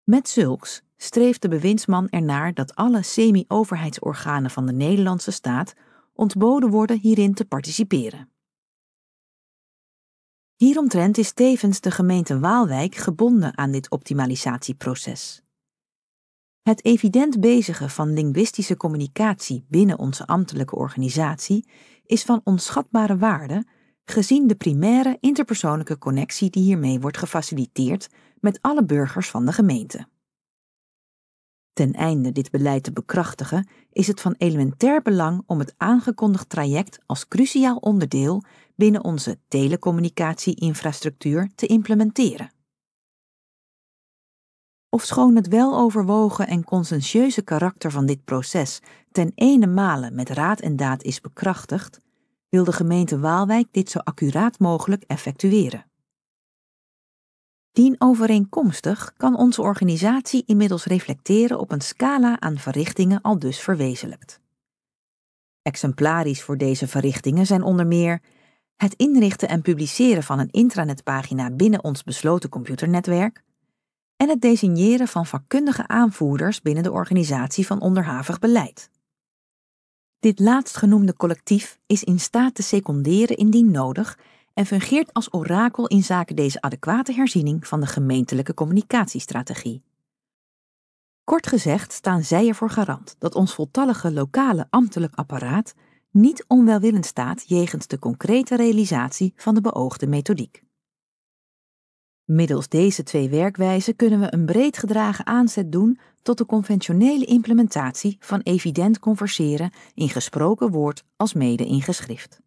Met 0.04 0.30
zulks 0.30 0.82
streeft 0.98 1.42
de 1.42 1.48
bewindsman 1.48 2.10
ernaar 2.10 2.54
dat 2.54 2.76
alle 2.76 3.02
semi-overheidsorganen 3.02 4.52
van 4.52 4.66
de 4.66 4.74
Nederlandse 4.74 5.32
staat 5.32 5.74
ontboden 6.14 6.70
worden 6.70 7.00
hierin 7.00 7.34
te 7.34 7.46
participeren. 7.46 8.32
Hieromtrent 10.56 11.18
is 11.18 11.32
tevens 11.32 11.80
de 11.80 11.92
gemeente 11.92 12.40
Waalwijk 12.40 12.96
gebonden 12.96 13.58
aan 13.58 13.72
dit 13.72 13.90
optimalisatieproces. 13.90 15.42
Het 16.62 16.86
evident 16.86 17.40
bezigen 17.40 17.90
van 17.90 18.14
linguïstische 18.14 18.78
communicatie 18.78 19.66
binnen 19.70 20.00
onze 20.00 20.28
ambtelijke 20.28 20.76
organisatie 20.76 21.70
is 22.06 22.24
van 22.24 22.42
onschatbare 22.44 23.18
waarde, 23.18 23.66
gezien 24.12 24.48
de 24.48 24.56
primaire 24.56 25.18
interpersoonlijke 25.20 25.98
connectie 25.98 26.50
die 26.50 26.64
hiermee 26.64 27.00
wordt 27.00 27.18
gefaciliteerd 27.18 28.10
met 28.40 28.62
alle 28.62 28.86
burgers 28.86 29.30
van 29.30 29.46
de 29.46 29.52
gemeente. 29.52 30.08
Ten 31.74 31.94
einde 31.94 32.32
dit 32.32 32.52
beleid 32.52 32.84
te 32.84 32.92
bekrachtigen, 32.92 33.68
is 33.92 34.08
het 34.08 34.22
van 34.22 34.36
elementair 34.38 35.02
belang 35.02 35.44
om 35.46 35.60
het 35.60 35.74
aangekondigd 35.78 36.50
traject 36.50 37.00
als 37.06 37.28
cruciaal 37.28 37.76
onderdeel 37.76 38.44
binnen 38.76 39.04
onze 39.04 39.40
telecommunicatie-infrastructuur 39.48 41.50
te 41.56 41.66
implementeren. 41.66 42.52
Ofschoon 44.90 45.36
het 45.36 45.48
weloverwogen 45.48 46.48
en 46.48 46.64
conscientieuze 46.64 47.42
karakter 47.42 47.92
van 47.92 48.06
dit 48.06 48.24
proces 48.24 48.82
ten 49.12 49.32
ene 49.36 49.68
male 49.68 50.12
met 50.12 50.30
raad 50.30 50.60
en 50.60 50.76
daad 50.76 51.04
is 51.04 51.22
bekrachtigd, 51.22 52.02
wil 52.50 52.63
de 52.63 52.72
gemeente 52.72 53.20
Waalwijk 53.20 53.68
dit 53.72 53.89
zo 53.89 54.00
accuraat 54.00 54.60
mogelijk 54.60 55.04
effectueren. 55.04 55.86
Dienovereenkomstig 57.72 59.13
kan 59.18 59.38
onze 59.38 59.62
organisatie 59.62 60.44
inmiddels 60.46 60.86
reflecteren 60.86 61.60
op 61.60 61.72
een 61.72 61.82
scala 61.82 62.39
aan 62.39 62.58
verrichtingen 62.58 63.22
al 63.22 63.39
dus 63.39 63.60
verwezenlijkt. 63.60 64.39
Exemplarisch 65.62 66.44
voor 66.44 66.58
deze 66.58 66.88
verrichtingen 66.88 67.46
zijn 67.46 67.63
onder 67.63 67.88
meer 67.88 68.22
het 68.75 68.94
inrichten 68.94 69.50
en 69.50 69.62
publiceren 69.62 70.24
van 70.24 70.39
een 70.39 70.51
intranetpagina 70.51 71.51
binnen 71.51 71.84
ons 71.84 72.04
besloten 72.04 72.50
computernetwerk 72.50 73.44
en 74.16 74.30
het 74.30 74.42
designeren 74.42 75.08
van 75.08 75.25
vakkundige 75.25 75.88
aanvoerders 75.88 76.62
binnen 76.62 76.84
de 76.84 76.92
organisatie 76.92 77.66
van 77.66 77.82
onderhavig 77.82 78.39
beleid. 78.39 78.89
Dit 80.20 80.40
laatstgenoemde 80.40 81.14
collectief 81.14 81.80
is 81.86 82.04
in 82.04 82.20
staat 82.20 82.56
te 82.56 82.64
seconderen 82.64 83.38
indien 83.38 83.72
nodig 83.72 84.20
en 84.54 84.66
fungeert 84.66 85.14
als 85.14 85.34
orakel 85.34 85.88
in 85.88 86.04
zaken 86.04 86.36
deze 86.36 86.62
adequate 86.62 87.14
herziening 87.14 87.68
van 87.68 87.80
de 87.80 87.86
gemeentelijke 87.86 88.54
communicatiestrategie. 88.54 89.84
Kort 91.24 91.48
gezegd 91.48 91.94
staan 91.94 92.24
zij 92.24 92.48
ervoor 92.48 92.70
garant 92.70 93.16
dat 93.20 93.36
ons 93.36 93.54
voltallige 93.54 94.12
lokale 94.12 94.68
ambtelijk 94.70 95.16
apparaat 95.16 95.74
niet 96.12 96.46
onwelwillend 96.48 97.06
staat 97.06 97.44
jegens 97.48 97.88
de 97.88 98.00
concrete 98.00 98.56
realisatie 98.56 99.34
van 99.36 99.56
de 99.56 99.62
beoogde 99.62 100.08
methodiek. 100.08 100.64
Middels 102.28 102.68
deze 102.68 103.04
twee 103.04 103.30
werkwijzen 103.30 103.96
kunnen 103.96 104.20
we 104.20 104.34
een 104.34 104.46
breed 104.46 104.78
gedragen 104.78 105.26
aanzet 105.26 105.72
doen 105.72 106.00
tot 106.22 106.38
de 106.38 106.46
conventionele 106.46 107.26
implementatie 107.26 108.18
van 108.20 108.42
evident 108.42 109.00
converseren 109.00 109.72
in 109.94 110.10
gesproken 110.10 110.72
woord 110.72 111.04
als 111.16 111.34
mede 111.34 111.66
in 111.66 111.82
geschrift. 111.82 112.42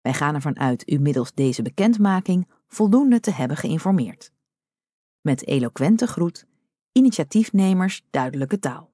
Wij 0.00 0.14
gaan 0.14 0.34
ervan 0.34 0.58
uit 0.58 0.90
u 0.90 0.98
middels 0.98 1.34
deze 1.34 1.62
bekendmaking 1.62 2.48
voldoende 2.68 3.20
te 3.20 3.30
hebben 3.30 3.56
geïnformeerd. 3.56 4.32
Met 5.20 5.46
eloquente 5.46 6.06
groet, 6.06 6.46
initiatiefnemers 6.92 8.06
duidelijke 8.10 8.58
taal. 8.58 8.90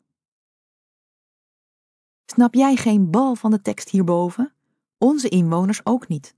Snap 2.26 2.54
jij 2.54 2.76
geen 2.76 3.10
bal 3.10 3.34
van 3.34 3.50
de 3.50 3.60
tekst 3.60 3.88
hierboven? 3.88 4.52
Onze 4.98 5.28
inwoners 5.28 5.80
ook 5.84 6.08
niet. 6.08 6.34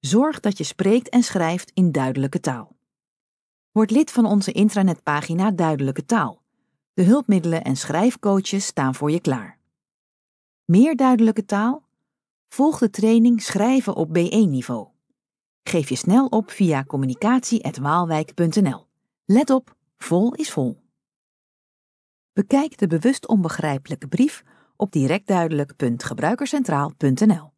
Zorg 0.00 0.40
dat 0.40 0.58
je 0.58 0.64
spreekt 0.64 1.08
en 1.08 1.22
schrijft 1.22 1.70
in 1.74 1.92
duidelijke 1.92 2.40
taal. 2.40 2.78
Word 3.72 3.90
lid 3.90 4.10
van 4.10 4.24
onze 4.24 4.52
intranetpagina 4.52 5.50
Duidelijke 5.50 6.04
Taal. 6.04 6.42
De 6.94 7.02
hulpmiddelen 7.02 7.64
en 7.64 7.76
schrijfcoaches 7.76 8.66
staan 8.66 8.94
voor 8.94 9.10
je 9.10 9.20
klaar. 9.20 9.58
Meer 10.64 10.96
duidelijke 10.96 11.44
taal? 11.44 11.82
Volg 12.48 12.78
de 12.78 12.90
training 12.90 13.42
Schrijven 13.42 13.94
op 13.94 14.18
B1-niveau. 14.18 14.88
Geef 15.62 15.88
je 15.88 15.96
snel 15.96 16.26
op 16.26 16.50
via 16.50 16.84
communicatie.waalwijk.nl. 16.84 18.86
Let 19.24 19.50
op, 19.50 19.76
vol 19.98 20.34
is 20.34 20.50
vol. 20.50 20.82
Bekijk 22.32 22.78
de 22.78 22.86
bewust 22.86 23.28
onbegrijpelijke 23.28 24.08
brief 24.08 24.44
op 24.76 24.92
directduidelijk.gebruikercentraal.nl. 24.92 27.52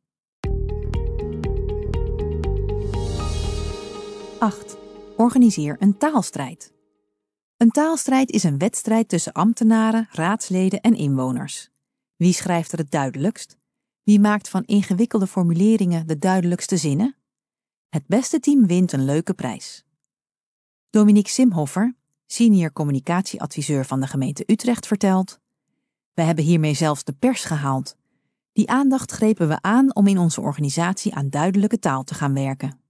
8. 4.38 4.81
Organiseer 5.22 5.76
een 5.78 5.98
taalstrijd. 5.98 6.72
Een 7.56 7.70
taalstrijd 7.70 8.30
is 8.30 8.42
een 8.42 8.58
wedstrijd 8.58 9.08
tussen 9.08 9.32
ambtenaren, 9.32 10.08
raadsleden 10.10 10.80
en 10.80 10.94
inwoners. 10.94 11.70
Wie 12.16 12.32
schrijft 12.32 12.72
er 12.72 12.78
het 12.78 12.90
duidelijkst? 12.90 13.56
Wie 14.02 14.20
maakt 14.20 14.48
van 14.48 14.64
ingewikkelde 14.64 15.26
formuleringen 15.26 16.06
de 16.06 16.18
duidelijkste 16.18 16.76
zinnen? 16.76 17.16
Het 17.88 18.06
beste 18.06 18.40
team 18.40 18.66
wint 18.66 18.92
een 18.92 19.04
leuke 19.04 19.34
prijs. 19.34 19.84
Dominique 20.90 21.30
Simhoffer, 21.30 21.96
senior 22.26 22.72
communicatieadviseur 22.72 23.84
van 23.84 24.00
de 24.00 24.06
gemeente 24.06 24.44
Utrecht, 24.46 24.86
vertelt: 24.86 25.40
We 26.14 26.22
hebben 26.22 26.44
hiermee 26.44 26.74
zelfs 26.74 27.04
de 27.04 27.12
pers 27.12 27.44
gehaald. 27.44 27.96
Die 28.52 28.70
aandacht 28.70 29.10
grepen 29.10 29.48
we 29.48 29.60
aan 29.60 29.94
om 29.94 30.06
in 30.06 30.18
onze 30.18 30.40
organisatie 30.40 31.14
aan 31.14 31.30
duidelijke 31.30 31.78
taal 31.78 32.04
te 32.04 32.14
gaan 32.14 32.34
werken. 32.34 32.81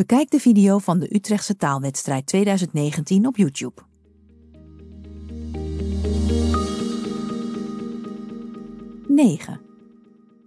Bekijk 0.00 0.30
de 0.30 0.40
video 0.40 0.78
van 0.78 0.98
de 0.98 1.14
Utrechtse 1.14 1.56
taalwedstrijd 1.56 2.26
2019 2.26 3.26
op 3.26 3.36
YouTube. 3.36 3.82
9. 9.08 9.60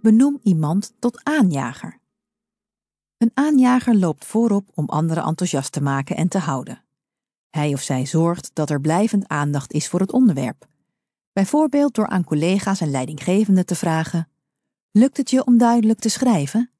Benoem 0.02 0.38
iemand 0.42 0.94
tot 0.98 1.24
aanjager. 1.24 1.98
Een 3.18 3.30
aanjager 3.34 3.96
loopt 3.96 4.24
voorop 4.24 4.70
om 4.74 4.88
anderen 4.88 5.24
enthousiast 5.24 5.72
te 5.72 5.82
maken 5.82 6.16
en 6.16 6.28
te 6.28 6.38
houden. 6.38 6.84
Hij 7.50 7.72
of 7.72 7.80
zij 7.80 8.06
zorgt 8.06 8.50
dat 8.52 8.70
er 8.70 8.80
blijvend 8.80 9.28
aandacht 9.28 9.72
is 9.72 9.88
voor 9.88 10.00
het 10.00 10.12
onderwerp. 10.12 10.66
Bijvoorbeeld 11.32 11.94
door 11.94 12.06
aan 12.06 12.24
collega's 12.24 12.80
en 12.80 12.90
leidinggevenden 12.90 13.66
te 13.66 13.74
vragen: 13.74 14.28
Lukt 14.90 15.16
het 15.16 15.30
je 15.30 15.44
om 15.44 15.58
duidelijk 15.58 15.98
te 15.98 16.08
schrijven? 16.08 16.70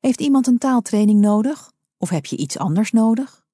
Heeft 0.00 0.20
iemand 0.20 0.46
een 0.46 0.58
taaltraining 0.58 1.20
nodig? 1.20 1.72
Of 1.96 2.08
heb 2.08 2.26
je 2.26 2.36
iets 2.36 2.58
anders 2.58 2.90
nodig? 2.90 3.46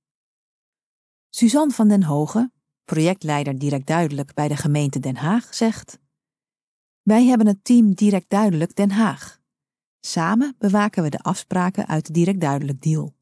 Suzanne 1.28 1.72
van 1.72 1.88
den 1.88 2.02
Hogen, 2.02 2.52
projectleider 2.84 3.58
direct 3.58 3.86
duidelijk 3.86 4.34
bij 4.34 4.48
de 4.48 4.56
gemeente 4.56 5.00
Den 5.00 5.16
Haag, 5.16 5.54
zegt: 5.54 5.98
Wij 7.02 7.24
hebben 7.24 7.46
het 7.46 7.64
team 7.64 7.94
direct 7.94 8.28
duidelijk 8.28 8.76
Den 8.76 8.90
Haag. 8.90 9.40
Samen 10.00 10.54
bewaken 10.58 11.02
we 11.02 11.10
de 11.10 11.18
afspraken 11.18 11.86
uit 11.86 12.06
de 12.06 12.12
direct 12.12 12.40
duidelijk 12.40 12.82
deal. 12.82 13.14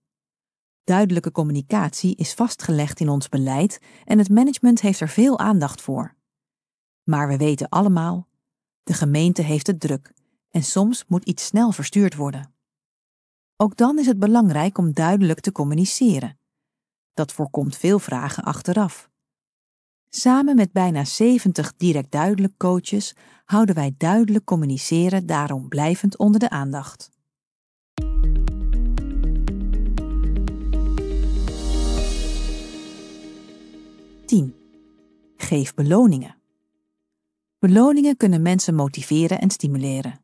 Duidelijke 0.85 1.33
communicatie 1.33 2.17
is 2.17 2.35
vastgelegd 2.35 3.01
in 3.01 3.09
ons 3.09 3.29
beleid 3.29 3.81
en 4.05 4.19
het 4.19 4.29
management 4.29 4.81
heeft 4.81 5.01
er 5.01 5.09
veel 5.09 5.39
aandacht 5.39 5.83
voor. 5.83 6.17
Maar 7.03 7.29
we 7.29 7.37
weten 7.37 7.69
allemaal, 7.69 8.29
de 8.83 8.93
gemeente 8.93 9.43
heeft 9.43 9.67
het 9.67 9.81
druk 9.81 10.13
en 10.51 10.63
soms 10.63 11.05
moet 11.07 11.25
iets 11.25 11.45
snel 11.47 11.73
verstuurd 11.73 12.15
worden. 12.15 12.55
Ook 13.61 13.77
dan 13.77 13.99
is 13.99 14.07
het 14.07 14.19
belangrijk 14.19 14.79
om 14.79 14.93
duidelijk 14.93 15.41
te 15.41 15.53
communiceren. 15.53 16.39
Dat 17.15 17.33
voorkomt 17.33 17.77
veel 17.77 17.99
vragen 17.99 18.43
achteraf. 18.45 19.11
Samen 20.09 20.57
met 20.57 20.73
bijna 20.73 21.05
70 21.05 21.77
direct 21.77 22.11
duidelijk 22.11 22.53
coaches 22.57 23.15
houden 23.45 23.75
wij 23.75 23.95
duidelijk 23.97 24.45
communiceren 24.45 25.27
daarom 25.27 25.69
blijvend 25.69 26.17
onder 26.17 26.41
de 26.41 26.51
aandacht. 26.51 27.11
Tien. 34.27 34.55
Geef 35.37 35.75
beloningen. 35.75 36.37
Beloningen 37.59 38.17
kunnen 38.17 38.43
mensen 38.43 38.75
motiveren 38.75 39.41
en 39.41 39.51
stimuleren. 39.51 40.21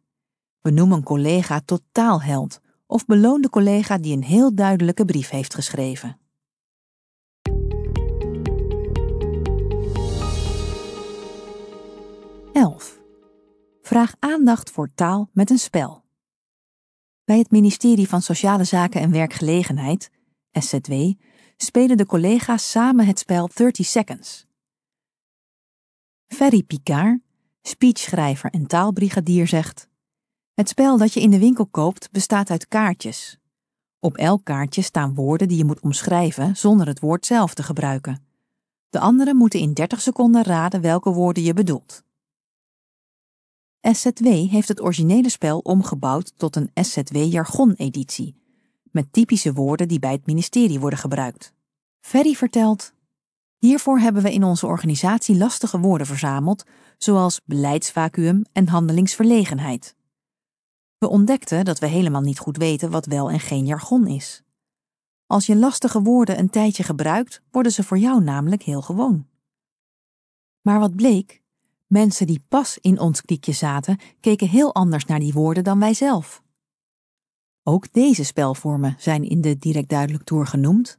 Benoem 0.60 0.92
een 0.92 1.02
collega 1.02 1.60
tot 1.60 1.82
taalheld 1.92 2.62
of 2.86 3.04
beloon 3.04 3.40
de 3.40 3.50
collega 3.50 3.98
die 3.98 4.16
een 4.16 4.24
heel 4.24 4.54
duidelijke 4.54 5.04
brief 5.04 5.30
heeft 5.30 5.54
geschreven. 5.54 6.18
Vraag 13.86 14.14
aandacht 14.18 14.70
voor 14.70 14.90
taal 14.94 15.30
met 15.32 15.50
een 15.50 15.58
spel. 15.58 16.04
Bij 17.24 17.38
het 17.38 17.50
ministerie 17.50 18.08
van 18.08 18.22
Sociale 18.22 18.64
Zaken 18.64 19.00
en 19.00 19.10
Werkgelegenheid, 19.10 20.10
SZW, 20.52 20.92
spelen 21.56 21.96
de 21.96 22.06
collega's 22.06 22.70
samen 22.70 23.06
het 23.06 23.18
spel 23.18 23.48
30 23.54 23.86
Seconds. 23.86 24.46
Ferry 26.26 26.62
Picard, 26.62 27.20
speechschrijver 27.62 28.50
en 28.50 28.66
taalbrigadier, 28.66 29.46
zegt: 29.46 29.88
Het 30.54 30.68
spel 30.68 30.98
dat 30.98 31.12
je 31.12 31.20
in 31.20 31.30
de 31.30 31.38
winkel 31.38 31.66
koopt 31.66 32.08
bestaat 32.12 32.50
uit 32.50 32.68
kaartjes. 32.68 33.38
Op 33.98 34.16
elk 34.16 34.44
kaartje 34.44 34.82
staan 34.82 35.14
woorden 35.14 35.48
die 35.48 35.56
je 35.56 35.64
moet 35.64 35.80
omschrijven 35.80 36.56
zonder 36.56 36.86
het 36.86 37.00
woord 37.00 37.26
zelf 37.26 37.54
te 37.54 37.62
gebruiken. 37.62 38.26
De 38.88 38.98
anderen 38.98 39.36
moeten 39.36 39.60
in 39.60 39.72
30 39.72 40.00
seconden 40.00 40.42
raden 40.42 40.80
welke 40.80 41.10
woorden 41.10 41.42
je 41.42 41.54
bedoelt. 41.54 42.02
SZW 43.80 44.26
heeft 44.26 44.68
het 44.68 44.82
originele 44.82 45.28
spel 45.28 45.58
omgebouwd 45.58 46.32
tot 46.36 46.56
een 46.56 46.70
SZW-jargon-editie, 46.74 48.36
met 48.90 49.12
typische 49.12 49.52
woorden 49.52 49.88
die 49.88 49.98
bij 49.98 50.12
het 50.12 50.26
ministerie 50.26 50.80
worden 50.80 50.98
gebruikt. 50.98 51.52
Ferry 52.00 52.34
vertelt: 52.34 52.92
Hiervoor 53.58 53.98
hebben 53.98 54.22
we 54.22 54.32
in 54.32 54.44
onze 54.44 54.66
organisatie 54.66 55.36
lastige 55.36 55.78
woorden 55.78 56.06
verzameld, 56.06 56.64
zoals 56.98 57.40
beleidsvacuum 57.44 58.44
en 58.52 58.68
handelingsverlegenheid. 58.68 59.94
We 60.98 61.08
ontdekten 61.08 61.64
dat 61.64 61.78
we 61.78 61.86
helemaal 61.86 62.20
niet 62.20 62.38
goed 62.38 62.56
weten 62.56 62.90
wat 62.90 63.06
wel 63.06 63.30
en 63.30 63.40
geen 63.40 63.66
jargon 63.66 64.06
is. 64.06 64.42
Als 65.26 65.46
je 65.46 65.56
lastige 65.56 66.02
woorden 66.02 66.38
een 66.38 66.50
tijdje 66.50 66.82
gebruikt, 66.82 67.42
worden 67.50 67.72
ze 67.72 67.82
voor 67.82 67.98
jou 67.98 68.22
namelijk 68.22 68.62
heel 68.62 68.82
gewoon. 68.82 69.26
Maar 70.60 70.78
wat 70.78 70.96
bleek? 70.96 71.42
Mensen 71.86 72.26
die 72.26 72.44
pas 72.48 72.78
in 72.78 72.98
ons 72.98 73.20
kliekje 73.20 73.52
zaten, 73.52 73.98
keken 74.20 74.48
heel 74.48 74.74
anders 74.74 75.04
naar 75.04 75.18
die 75.18 75.32
woorden 75.32 75.64
dan 75.64 75.78
wij 75.78 75.94
zelf. 75.94 76.42
Ook 77.62 77.92
deze 77.92 78.24
spelvormen 78.24 78.94
zijn 78.98 79.22
in 79.22 79.40
de 79.40 79.58
direct 79.58 79.88
duidelijk 79.88 80.24
tour 80.24 80.46
genoemd. 80.46 80.98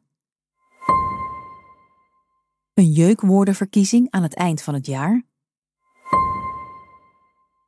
Een 2.73 2.91
jeukwoordenverkiezing 2.91 4.11
aan 4.11 4.23
het 4.23 4.35
eind 4.35 4.61
van 4.61 4.73
het 4.73 4.85
jaar. 4.85 5.23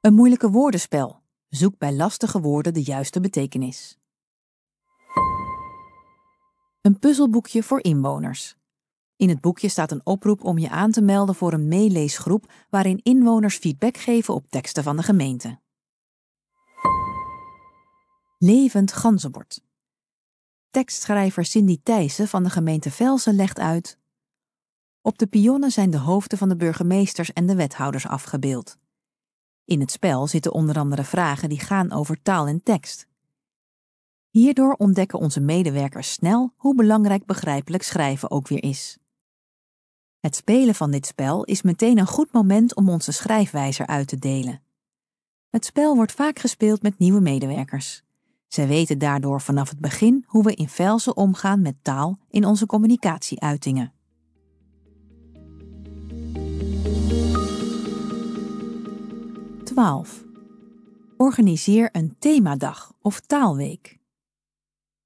Een 0.02 0.13
moeilijke 0.13 0.50
woordenspel. 0.50 1.16
Zoek 1.50 1.78
bij 1.78 1.94
lastige 1.94 2.42
woorden 2.42 2.74
de 2.74 2.84
juiste 2.84 3.20
betekenis. 3.20 3.98
Een 6.82 7.00
puzzelboekje 7.00 7.64
voor 7.64 7.84
inwoners. 7.84 8.56
In 9.16 9.30
het 9.30 9.42
boekje 9.42 9.70
staat 9.70 9.92
een 9.92 10.06
oproep 10.06 10.44
om 10.44 10.58
je 10.58 10.70
aan 10.70 10.92
te 10.92 11.02
melden 11.02 11.36
voor 11.36 11.54
een 11.54 11.68
meeleesgroep 11.68 12.52
waarin 12.70 13.00
inwoners 13.04 13.58
feedback 13.58 13.98
geven 13.98 14.34
op 14.34 14.50
teksten 14.50 14.84
van 14.84 14.98
de 14.98 15.04
gemeente. 15.04 15.60
Levend 18.38 18.94
ganzenbord. 18.94 19.62
Tekstschrijver 20.70 21.46
Cindy 21.46 21.80
Thijssen 21.84 22.28
van 22.28 22.44
de 22.44 22.50
gemeente 22.50 22.92
Velsen 22.92 23.36
legt 23.36 23.60
uit. 23.60 24.00
Op 25.02 25.18
de 25.18 25.28
pionnen 25.28 25.72
zijn 25.72 25.90
de 25.90 25.98
hoofden 25.98 26.38
van 26.38 26.50
de 26.50 26.56
burgemeesters 26.56 27.34
en 27.34 27.46
de 27.46 27.56
wethouders 27.56 28.08
afgebeeld. 28.08 28.78
In 29.67 29.80
het 29.80 29.91
spel 29.91 30.27
zitten 30.27 30.53
onder 30.53 30.77
andere 30.77 31.03
vragen 31.03 31.49
die 31.49 31.60
gaan 31.60 31.91
over 31.91 32.21
taal 32.21 32.47
en 32.47 32.63
tekst. 32.63 33.08
Hierdoor 34.30 34.73
ontdekken 34.73 35.19
onze 35.19 35.39
medewerkers 35.39 36.12
snel 36.12 36.53
hoe 36.56 36.75
belangrijk 36.75 37.25
begrijpelijk 37.25 37.84
schrijven 37.84 38.32
ook 38.32 38.47
weer 38.47 38.63
is. 38.63 38.97
Het 40.19 40.36
spelen 40.36 40.75
van 40.75 40.91
dit 40.91 41.06
spel 41.06 41.43
is 41.43 41.62
meteen 41.62 41.97
een 41.97 42.08
goed 42.08 42.32
moment 42.32 42.75
om 42.75 42.89
onze 42.89 43.12
schrijfwijzer 43.12 43.88
uit 43.88 44.08
te 44.08 44.19
delen. 44.19 44.62
Het 45.49 45.65
spel 45.65 45.95
wordt 45.95 46.12
vaak 46.12 46.39
gespeeld 46.39 46.82
met 46.82 46.99
nieuwe 46.99 47.21
medewerkers. 47.21 48.03
Zij 48.47 48.67
weten 48.67 48.97
daardoor 48.97 49.41
vanaf 49.41 49.69
het 49.69 49.80
begin 49.80 50.23
hoe 50.27 50.43
we 50.43 50.53
in 50.53 50.69
Velsen 50.69 51.17
omgaan 51.17 51.62
met 51.62 51.75
taal 51.82 52.17
in 52.30 52.45
onze 52.45 52.65
communicatieuitingen. 52.65 53.93
Organiseer 61.18 61.90
een 61.92 62.16
themadag 62.20 62.94
of 63.02 63.20
taalweek. 63.20 64.00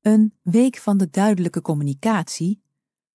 Een 0.01 0.33
week 0.41 0.77
van 0.77 0.97
de 0.97 1.09
duidelijke 1.09 1.61
communicatie, 1.61 2.61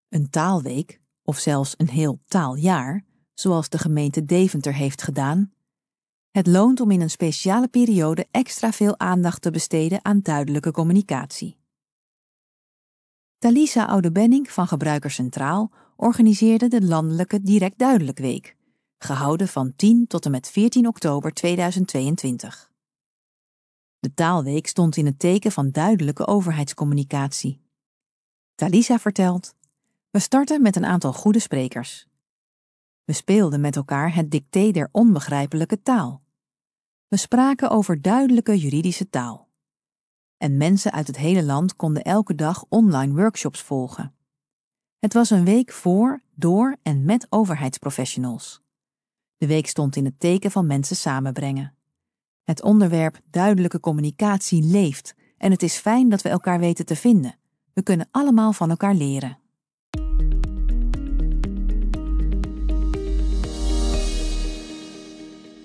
een 0.09 0.31
taalweek 0.31 1.01
of 1.23 1.39
zelfs 1.39 1.75
een 1.77 1.89
heel 1.89 2.21
taaljaar, 2.27 3.05
zoals 3.35 3.69
de 3.69 3.79
gemeente 3.79 4.25
Deventer 4.25 4.75
heeft 4.75 5.03
gedaan. 5.03 5.53
Het 6.31 6.47
loont 6.47 6.81
om 6.81 6.91
in 6.91 7.01
een 7.01 7.11
speciale 7.11 7.69
periode 7.69 8.27
extra 8.31 8.73
veel 8.73 8.99
aandacht 8.99 9.43
te 9.43 9.51
besteden 9.51 10.05
aan 10.05 10.21
duidelijke 10.21 10.71
communicatie. 10.71 11.59
Talisa 13.39 13.87
Oudebenning 13.87 14.51
van 14.51 14.69
Gebruikers 14.69 15.15
Centraal 15.15 15.71
organiseerde 15.97 16.69
de 16.69 16.83
landelijke 16.83 17.43
Direct 17.43 17.79
Duidelijk 17.79 18.19
Week, 18.19 18.56
gehouden 18.99 19.49
van 19.49 19.77
10 19.77 20.07
tot 20.07 20.25
en 20.25 20.31
met 20.31 20.51
14 20.51 20.87
oktober 20.87 21.33
2022. 21.33 22.73
De 23.99 24.15
taalweek 24.15 24.67
stond 24.67 24.97
in 24.97 25.07
het 25.07 25.19
teken 25.19 25.53
van 25.53 25.71
duidelijke 25.71 26.27
overheidscommunicatie. 26.27 27.61
Talisa 28.55 28.99
vertelt: 28.99 29.55
We 30.11 30.19
starten 30.19 30.63
met 30.63 30.77
een 30.77 30.87
aantal 30.87 31.13
goede 31.13 31.39
sprekers. 31.39 32.07
We 33.05 33.13
speelden 33.13 33.61
met 33.61 33.77
elkaar 33.77 34.15
het 34.15 34.31
dicté 34.31 34.71
der 34.71 34.89
onbegrijpelijke 34.93 35.83
taal. 35.83 36.23
We 37.09 37.17
spraken 37.17 37.71
over 37.71 38.03
duidelijke 38.03 38.59
juridische 38.59 39.09
taal. 39.09 39.49
En 40.37 40.57
mensen 40.57 40.93
uit 40.93 41.07
het 41.07 41.17
hele 41.17 41.43
land 41.43 41.77
konden 41.77 42.03
elke 42.03 42.35
dag 42.35 42.65
online 42.69 43.15
workshops 43.15 43.63
volgen. 43.63 44.15
Het 44.99 45.13
was 45.13 45.31
een 45.31 45.45
week 45.45 45.73
voor, 45.73 46.23
door 46.35 46.77
en 46.83 47.05
met 47.05 47.27
overheidsprofessionals. 47.29 48.65
De 49.37 49.47
week 49.47 49.67
stond 49.67 49.97
in 49.97 50.05
het 50.05 50.21
teken 50.21 50.51
van 50.51 50.67
mensen 50.67 50.97
samenbrengen. 50.97 51.75
Het 52.45 52.63
onderwerp 52.63 53.21
duidelijke 53.31 53.81
communicatie 53.81 54.63
leeft 54.63 55.15
en 55.39 55.51
het 55.51 55.63
is 55.63 55.77
fijn 55.77 56.09
dat 56.09 56.23
we 56.23 56.29
elkaar 56.29 56.59
weten 56.59 56.87
te 56.87 56.97
vinden. 56.97 57.39
We 57.73 57.83
kunnen 57.83 58.09
allemaal 58.11 58.53
van 58.53 58.71
elkaar 58.71 58.95
leren. 58.95 59.39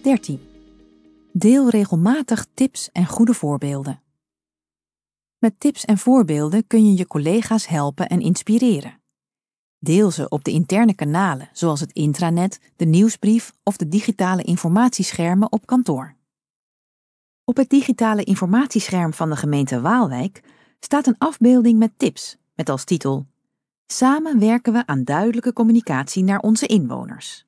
Dertien. 0.04 0.40
Deel 1.34 1.70
regelmatig 1.70 2.46
tips 2.54 2.90
en 2.92 3.06
goede 3.06 3.34
voorbeelden. 3.34 4.02
Met 5.38 5.60
tips 5.60 5.86
en 5.86 5.98
voorbeelden 5.98 6.68
kun 6.68 6.86
je 6.86 6.98
je 6.98 7.08
collega's 7.08 7.68
helpen 7.68 8.10
en 8.10 8.20
inspireren. 8.20 9.01
Deel 9.84 10.12
ze 10.12 10.30
op 10.30 10.44
de 10.44 10.52
interne 10.52 10.94
kanalen, 10.94 11.50
zoals 11.54 11.80
het 11.80 11.92
intranet, 11.92 12.60
de 12.76 12.86
nieuwsbrief 12.86 13.54
of 13.64 13.78
de 13.78 13.88
digitale 13.88 14.44
informatieschermen 14.44 15.52
op 15.52 15.66
kantoor. 15.66 16.16
Op 17.44 17.58
het 17.58 17.70
digitale 17.70 18.24
informatiescherm 18.24 19.14
van 19.14 19.30
de 19.30 19.36
gemeente 19.36 19.82
Waalwijk 19.82 20.44
staat 20.80 21.08
een 21.08 21.18
afbeelding 21.18 21.80
met 21.80 21.92
tips, 21.98 22.38
met 22.56 22.70
als 22.70 22.84
titel 22.84 23.28
Samen 23.86 24.40
werken 24.40 24.74
we 24.74 24.88
aan 24.88 25.04
duidelijke 25.04 25.54
communicatie 25.54 26.24
naar 26.24 26.40
onze 26.40 26.66
inwoners. 26.66 27.46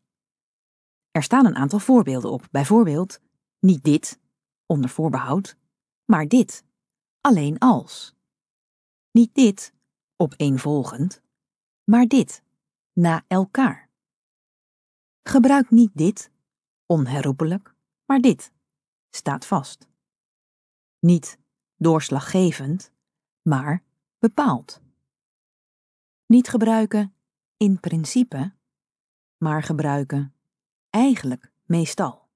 Er 1.12 1.24
staan 1.24 1.46
een 1.46 1.56
aantal 1.56 1.80
voorbeelden 1.80 2.32
op, 2.32 2.48
bijvoorbeeld 2.52 3.20
niet 3.60 3.84
dit, 3.84 4.20
onder 4.66 4.90
voorbehoud, 4.90 5.56
maar 6.06 6.28
dit, 6.28 6.64
alleen 7.22 7.60
als. 7.60 8.14
Niet 9.12 9.34
dit, 9.34 9.74
opeenvolgend, 10.18 11.23
maar 11.84 12.08
dit, 12.08 12.44
na 12.94 13.24
elkaar. 13.28 13.90
Gebruik 15.24 15.70
niet 15.70 15.92
dit, 15.94 16.32
onherroepelijk, 16.86 17.76
maar 18.06 18.20
dit, 18.20 18.52
staat 19.10 19.46
vast. 19.46 19.88
Niet 21.00 21.40
doorslaggevend, 21.76 22.92
maar 23.42 23.84
bepaald. 24.20 24.82
Niet 26.26 26.48
gebruiken 26.48 27.14
in 27.58 27.80
principe, 27.80 28.54
maar 29.38 29.64
gebruiken 29.64 30.34
eigenlijk 30.90 31.52
meestal. 31.66 32.28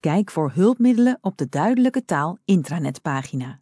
Kijk 0.00 0.30
voor 0.30 0.52
hulpmiddelen 0.52 1.18
op 1.20 1.36
de 1.36 1.48
Duidelijke 1.48 2.04
Taal 2.04 2.38
intranetpagina. 2.44 3.60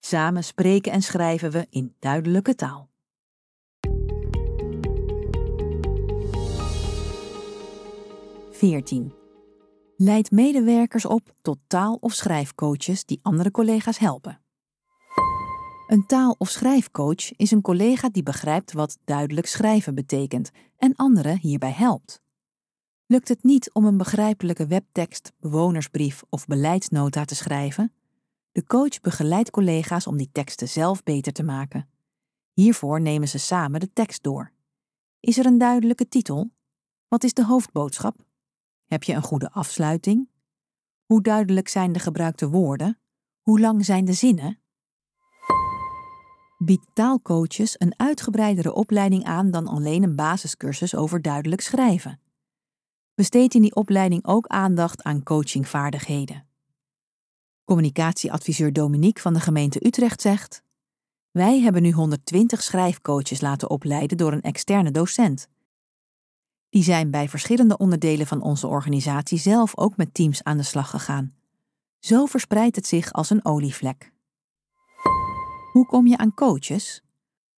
Samen 0.00 0.44
spreken 0.44 0.92
en 0.92 1.02
schrijven 1.02 1.50
we 1.50 1.66
in 1.70 1.94
duidelijke 1.98 2.54
taal. 2.54 2.90
Veertien. 8.58 9.12
Leid 9.96 10.30
medewerkers 10.30 11.04
op 11.04 11.34
tot 11.42 11.58
taal- 11.66 11.98
of 12.00 12.12
schrijfcoaches 12.12 13.04
die 13.04 13.18
andere 13.22 13.50
collega's 13.50 13.98
helpen. 13.98 14.40
Een 15.86 16.06
taal- 16.06 16.34
of 16.38 16.48
schrijfcoach 16.48 17.36
is 17.36 17.50
een 17.50 17.60
collega 17.60 18.08
die 18.08 18.22
begrijpt 18.22 18.72
wat 18.72 18.98
duidelijk 19.04 19.46
schrijven 19.46 19.94
betekent 19.94 20.50
en 20.76 20.96
anderen 20.96 21.38
hierbij 21.38 21.70
helpt. 21.70 22.20
Lukt 23.06 23.28
het 23.28 23.42
niet 23.42 23.72
om 23.72 23.84
een 23.84 23.96
begrijpelijke 23.96 24.66
webtekst, 24.66 25.32
bewonersbrief 25.40 26.22
of 26.28 26.46
beleidsnota 26.46 27.24
te 27.24 27.34
schrijven? 27.34 27.92
De 28.52 28.64
coach 28.64 29.00
begeleidt 29.00 29.50
collega's 29.50 30.06
om 30.06 30.16
die 30.16 30.30
teksten 30.32 30.68
zelf 30.68 31.02
beter 31.02 31.32
te 31.32 31.42
maken. 31.42 31.88
Hiervoor 32.52 33.00
nemen 33.00 33.28
ze 33.28 33.38
samen 33.38 33.80
de 33.80 33.92
tekst 33.92 34.22
door. 34.22 34.52
Is 35.20 35.38
er 35.38 35.46
een 35.46 35.58
duidelijke 35.58 36.08
titel? 36.08 36.50
Wat 37.08 37.24
is 37.24 37.32
de 37.32 37.44
hoofdboodschap? 37.44 38.26
Heb 38.88 39.02
je 39.02 39.14
een 39.14 39.22
goede 39.22 39.50
afsluiting? 39.50 40.28
Hoe 41.04 41.22
duidelijk 41.22 41.68
zijn 41.68 41.92
de 41.92 41.98
gebruikte 41.98 42.48
woorden? 42.48 43.00
Hoe 43.40 43.60
lang 43.60 43.84
zijn 43.84 44.04
de 44.04 44.12
zinnen? 44.12 44.60
Biedt 46.58 46.86
taalcoaches 46.92 47.74
een 47.78 47.94
uitgebreidere 47.96 48.74
opleiding 48.74 49.24
aan 49.24 49.50
dan 49.50 49.66
alleen 49.66 50.02
een 50.02 50.16
basiscursus 50.16 50.94
over 50.94 51.22
duidelijk 51.22 51.60
schrijven. 51.60 52.20
Besteed 53.14 53.54
in 53.54 53.62
die 53.62 53.74
opleiding 53.74 54.26
ook 54.26 54.46
aandacht 54.46 55.02
aan 55.02 55.22
coachingvaardigheden. 55.22 56.46
Communicatieadviseur 57.64 58.72
Dominique 58.72 59.22
van 59.22 59.34
de 59.34 59.40
gemeente 59.40 59.86
Utrecht 59.86 60.20
zegt: 60.20 60.62
Wij 61.30 61.60
hebben 61.60 61.82
nu 61.82 61.90
120 61.90 62.62
schrijfcoaches 62.62 63.40
laten 63.40 63.70
opleiden 63.70 64.16
door 64.16 64.32
een 64.32 64.42
externe 64.42 64.90
docent. 64.90 65.48
Die 66.70 66.82
zijn 66.82 67.10
bij 67.10 67.28
verschillende 67.28 67.76
onderdelen 67.76 68.26
van 68.26 68.42
onze 68.42 68.66
organisatie 68.66 69.38
zelf 69.38 69.76
ook 69.76 69.96
met 69.96 70.14
teams 70.14 70.44
aan 70.44 70.56
de 70.56 70.62
slag 70.62 70.90
gegaan. 70.90 71.34
Zo 71.98 72.26
verspreidt 72.26 72.76
het 72.76 72.86
zich 72.86 73.12
als 73.12 73.30
een 73.30 73.44
olievlek. 73.44 74.12
Hoe 75.72 75.86
kom 75.86 76.06
je 76.06 76.16
aan 76.16 76.34
coaches? 76.34 77.02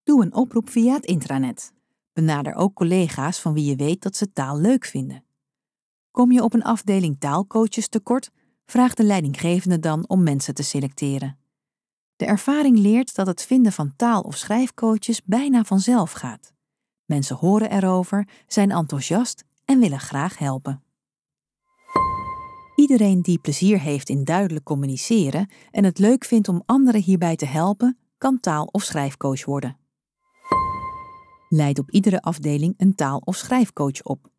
Doe 0.03 0.23
een 0.23 0.35
oproep 0.35 0.71
via 0.71 0.95
het 0.95 1.05
intranet. 1.05 1.73
Benader 2.13 2.55
ook 2.55 2.75
collega's 2.75 3.41
van 3.41 3.53
wie 3.53 3.65
je 3.65 3.77
weet 3.77 4.03
dat 4.03 4.17
ze 4.17 4.33
taal 4.33 4.59
leuk 4.59 4.85
vinden. 4.85 5.25
Kom 6.11 6.33
je 6.33 6.43
op 6.43 6.55
een 6.55 6.63
afdeling 6.63 7.21
taalcoaches 7.21 7.89
tekort? 7.89 8.31
Vraag 8.67 8.95
de 8.95 9.05
leidinggevende 9.05 9.79
dan 9.79 10.09
om 10.09 10.23
mensen 10.23 10.55
te 10.55 10.63
selecteren. 10.63 11.39
De 12.17 12.25
ervaring 12.25 12.79
leert 12.79 13.15
dat 13.15 13.27
het 13.27 13.43
vinden 13.43 13.73
van 13.73 13.97
taal- 13.97 14.23
of 14.23 14.37
schrijfcoaches 14.37 15.23
bijna 15.25 15.65
vanzelf 15.65 16.13
gaat. 16.13 16.53
Mensen 17.11 17.37
horen 17.37 17.71
erover, 17.71 18.29
zijn 18.47 18.71
enthousiast 18.71 19.45
en 19.65 19.79
willen 19.79 20.01
graag 20.01 20.39
helpen. 20.39 20.83
Iedereen 22.77 23.23
die 23.23 23.39
plezier 23.39 23.81
heeft 23.81 24.09
in 24.09 24.25
duidelijk 24.25 24.65
communiceren 24.65 25.51
en 25.71 25.85
het 25.85 25.99
leuk 25.99 26.25
vindt 26.25 26.49
om 26.49 26.63
anderen 26.67 27.01
hierbij 27.01 27.37
te 27.37 27.47
helpen, 27.47 27.99
kan 28.19 28.41
taal- 28.41 28.69
of 28.71 28.83
schrijfcoach 28.83 29.45
worden. 29.45 29.77
Leid 31.49 31.79
op 31.79 31.91
iedere 31.91 32.23
afdeling 32.23 32.75
een 32.77 32.95
taal- 32.95 33.23
of 33.25 33.37
schrijfcoach 33.37 34.03
op. 34.03 34.31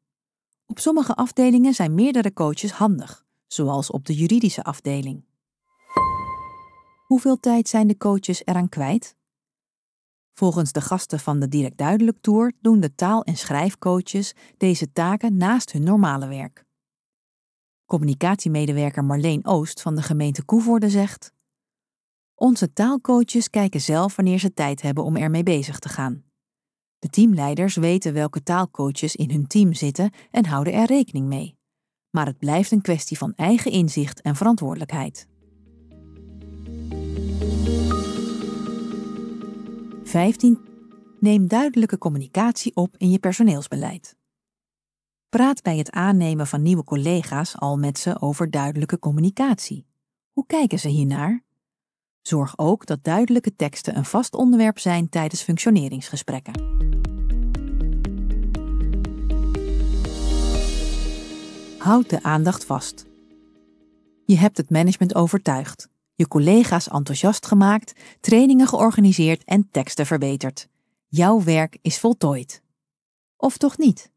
Op 0.65 0.79
sommige 0.79 1.15
afdelingen 1.15 1.73
zijn 1.73 1.95
meerdere 1.95 2.33
coaches 2.33 2.71
handig, 2.71 3.25
zoals 3.47 3.89
op 3.91 4.05
de 4.05 4.15
juridische 4.15 4.63
afdeling. 4.63 5.25
Hoeveel 7.07 7.39
tijd 7.39 7.69
zijn 7.69 7.87
de 7.87 7.97
coaches 7.97 8.45
eraan 8.45 8.69
kwijt? 8.69 9.15
Volgens 10.41 10.71
de 10.71 10.81
gasten 10.81 11.19
van 11.19 11.39
de 11.39 11.47
Direct 11.47 11.77
Duidelijk 11.77 12.17
Tour 12.21 12.53
doen 12.61 12.79
de 12.79 12.95
taal- 12.95 13.23
en 13.23 13.37
schrijfcoaches 13.37 14.33
deze 14.57 14.91
taken 14.91 15.37
naast 15.37 15.71
hun 15.71 15.83
normale 15.83 16.27
werk. 16.27 16.65
Communicatiemedewerker 17.85 19.03
Marleen 19.03 19.45
Oost 19.45 19.81
van 19.81 19.95
de 19.95 20.01
gemeente 20.01 20.43
Koevoorde 20.43 20.89
zegt: 20.89 21.33
Onze 22.35 22.73
taalcoaches 22.73 23.49
kijken 23.49 23.81
zelf 23.81 24.15
wanneer 24.15 24.39
ze 24.39 24.53
tijd 24.53 24.81
hebben 24.81 25.03
om 25.03 25.15
ermee 25.15 25.43
bezig 25.43 25.79
te 25.79 25.89
gaan. 25.89 26.23
De 26.99 27.09
teamleiders 27.09 27.75
weten 27.75 28.13
welke 28.13 28.43
taalcoaches 28.43 29.15
in 29.15 29.31
hun 29.31 29.47
team 29.47 29.73
zitten 29.73 30.11
en 30.31 30.45
houden 30.45 30.73
er 30.73 30.85
rekening 30.85 31.27
mee. 31.27 31.57
Maar 32.09 32.25
het 32.25 32.37
blijft 32.37 32.71
een 32.71 32.81
kwestie 32.81 33.17
van 33.17 33.33
eigen 33.35 33.71
inzicht 33.71 34.21
en 34.21 34.35
verantwoordelijkheid. 34.35 35.27
15. 40.11 40.59
Neem 41.19 41.47
duidelijke 41.47 41.97
communicatie 41.97 42.75
op 42.75 42.95
in 42.97 43.09
je 43.09 43.19
personeelsbeleid. 43.19 44.15
Praat 45.29 45.61
bij 45.61 45.77
het 45.77 45.91
aannemen 45.91 46.47
van 46.47 46.61
nieuwe 46.61 46.83
collega's 46.83 47.57
al 47.57 47.77
met 47.77 47.99
ze 47.99 48.21
over 48.21 48.49
duidelijke 48.49 48.99
communicatie. 48.99 49.85
Hoe 50.31 50.45
kijken 50.45 50.79
ze 50.79 50.87
hiernaar? 50.87 51.43
Zorg 52.21 52.57
ook 52.57 52.85
dat 52.85 53.03
duidelijke 53.03 53.55
teksten 53.55 53.97
een 53.97 54.05
vast 54.05 54.33
onderwerp 54.33 54.79
zijn 54.79 55.09
tijdens 55.09 55.41
functioneringsgesprekken. 55.41 56.53
Houd 61.77 62.09
de 62.09 62.23
aandacht 62.23 62.65
vast. 62.65 63.05
Je 64.25 64.37
hebt 64.37 64.57
het 64.57 64.69
management 64.69 65.15
overtuigd, 65.15 65.89
je 66.21 66.27
collega's 66.27 66.87
enthousiast 66.89 67.45
gemaakt, 67.45 67.93
trainingen 68.19 68.67
georganiseerd 68.67 69.43
en 69.43 69.69
teksten 69.71 70.05
verbeterd. 70.05 70.67
Jouw 71.07 71.43
werk 71.43 71.77
is 71.81 71.99
voltooid. 71.99 72.61
Of 73.37 73.57
toch 73.57 73.77
niet? 73.77 74.11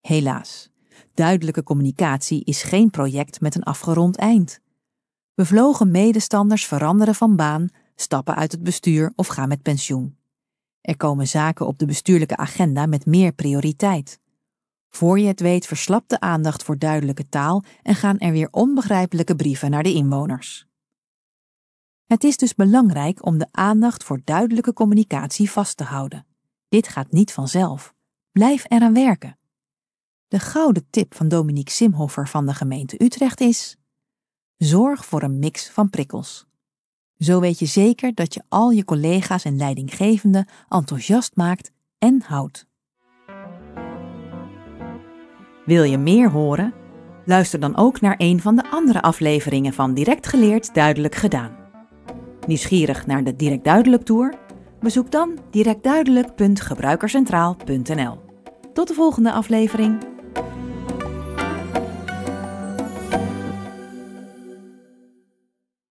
Helaas, 0.00 0.70
duidelijke 1.14 1.62
communicatie 1.62 2.44
is 2.44 2.62
geen 2.62 2.90
project 2.90 3.40
met 3.40 3.54
een 3.54 3.62
afgerond 3.62 4.16
eind. 4.16 4.60
Bevlogen 5.34 5.90
medestanders 5.90 6.66
veranderen 6.66 7.14
van 7.14 7.36
baan, 7.36 7.68
stappen 7.94 8.34
uit 8.34 8.52
het 8.52 8.62
bestuur 8.62 9.12
of 9.16 9.26
gaan 9.26 9.48
met 9.48 9.62
pensioen. 9.62 10.16
Er 10.80 10.96
komen 10.96 11.28
zaken 11.28 11.66
op 11.66 11.78
de 11.78 11.86
bestuurlijke 11.86 12.36
agenda 12.36 12.86
met 12.86 13.06
meer 13.06 13.32
prioriteit. 13.32 14.20
Voor 14.88 15.18
je 15.18 15.26
het 15.26 15.40
weet 15.40 15.66
verslapt 15.66 16.10
de 16.10 16.20
aandacht 16.20 16.62
voor 16.62 16.78
duidelijke 16.78 17.28
taal 17.28 17.64
en 17.82 17.94
gaan 17.94 18.18
er 18.18 18.32
weer 18.32 18.48
onbegrijpelijke 18.50 19.36
brieven 19.36 19.70
naar 19.70 19.82
de 19.82 19.92
inwoners. 19.92 20.68
Het 22.10 22.24
is 22.24 22.36
dus 22.36 22.54
belangrijk 22.54 23.26
om 23.26 23.38
de 23.38 23.46
aandacht 23.50 24.04
voor 24.04 24.20
duidelijke 24.24 24.72
communicatie 24.72 25.50
vast 25.50 25.76
te 25.76 25.84
houden. 25.84 26.26
Dit 26.68 26.88
gaat 26.88 27.12
niet 27.12 27.32
vanzelf. 27.32 27.94
Blijf 28.32 28.64
eraan 28.68 28.94
werken. 28.94 29.38
De 30.28 30.38
gouden 30.38 30.86
tip 30.90 31.14
van 31.14 31.28
Dominique 31.28 31.72
Simhoffer 31.72 32.28
van 32.28 32.46
de 32.46 32.54
gemeente 32.54 33.04
Utrecht 33.04 33.40
is: 33.40 33.76
Zorg 34.56 35.04
voor 35.04 35.22
een 35.22 35.38
mix 35.38 35.68
van 35.68 35.90
prikkels. 35.90 36.46
Zo 37.18 37.40
weet 37.40 37.58
je 37.58 37.66
zeker 37.66 38.14
dat 38.14 38.34
je 38.34 38.42
al 38.48 38.70
je 38.70 38.84
collega's 38.84 39.44
en 39.44 39.56
leidinggevenden 39.56 40.48
enthousiast 40.68 41.36
maakt 41.36 41.70
en 41.98 42.22
houdt. 42.22 42.66
Wil 45.64 45.82
je 45.82 45.98
meer 45.98 46.30
horen? 46.30 46.74
Luister 47.24 47.60
dan 47.60 47.76
ook 47.76 48.00
naar 48.00 48.14
een 48.18 48.40
van 48.40 48.56
de 48.56 48.70
andere 48.70 49.02
afleveringen 49.02 49.72
van 49.72 49.94
Direct 49.94 50.26
Geleerd 50.26 50.74
Duidelijk 50.74 51.14
Gedaan. 51.14 51.59
Nieuwsgierig 52.46 53.06
naar 53.06 53.24
de 53.24 53.36
Direct 53.36 53.64
Duidelijk 53.64 54.02
Tour? 54.02 54.34
Bezoek 54.80 55.10
dan 55.10 55.38
directduidelijk.gebruikercentraal.nl. 55.50 58.18
Tot 58.72 58.88
de 58.88 58.94
volgende 58.94 59.32
aflevering. 59.32 60.09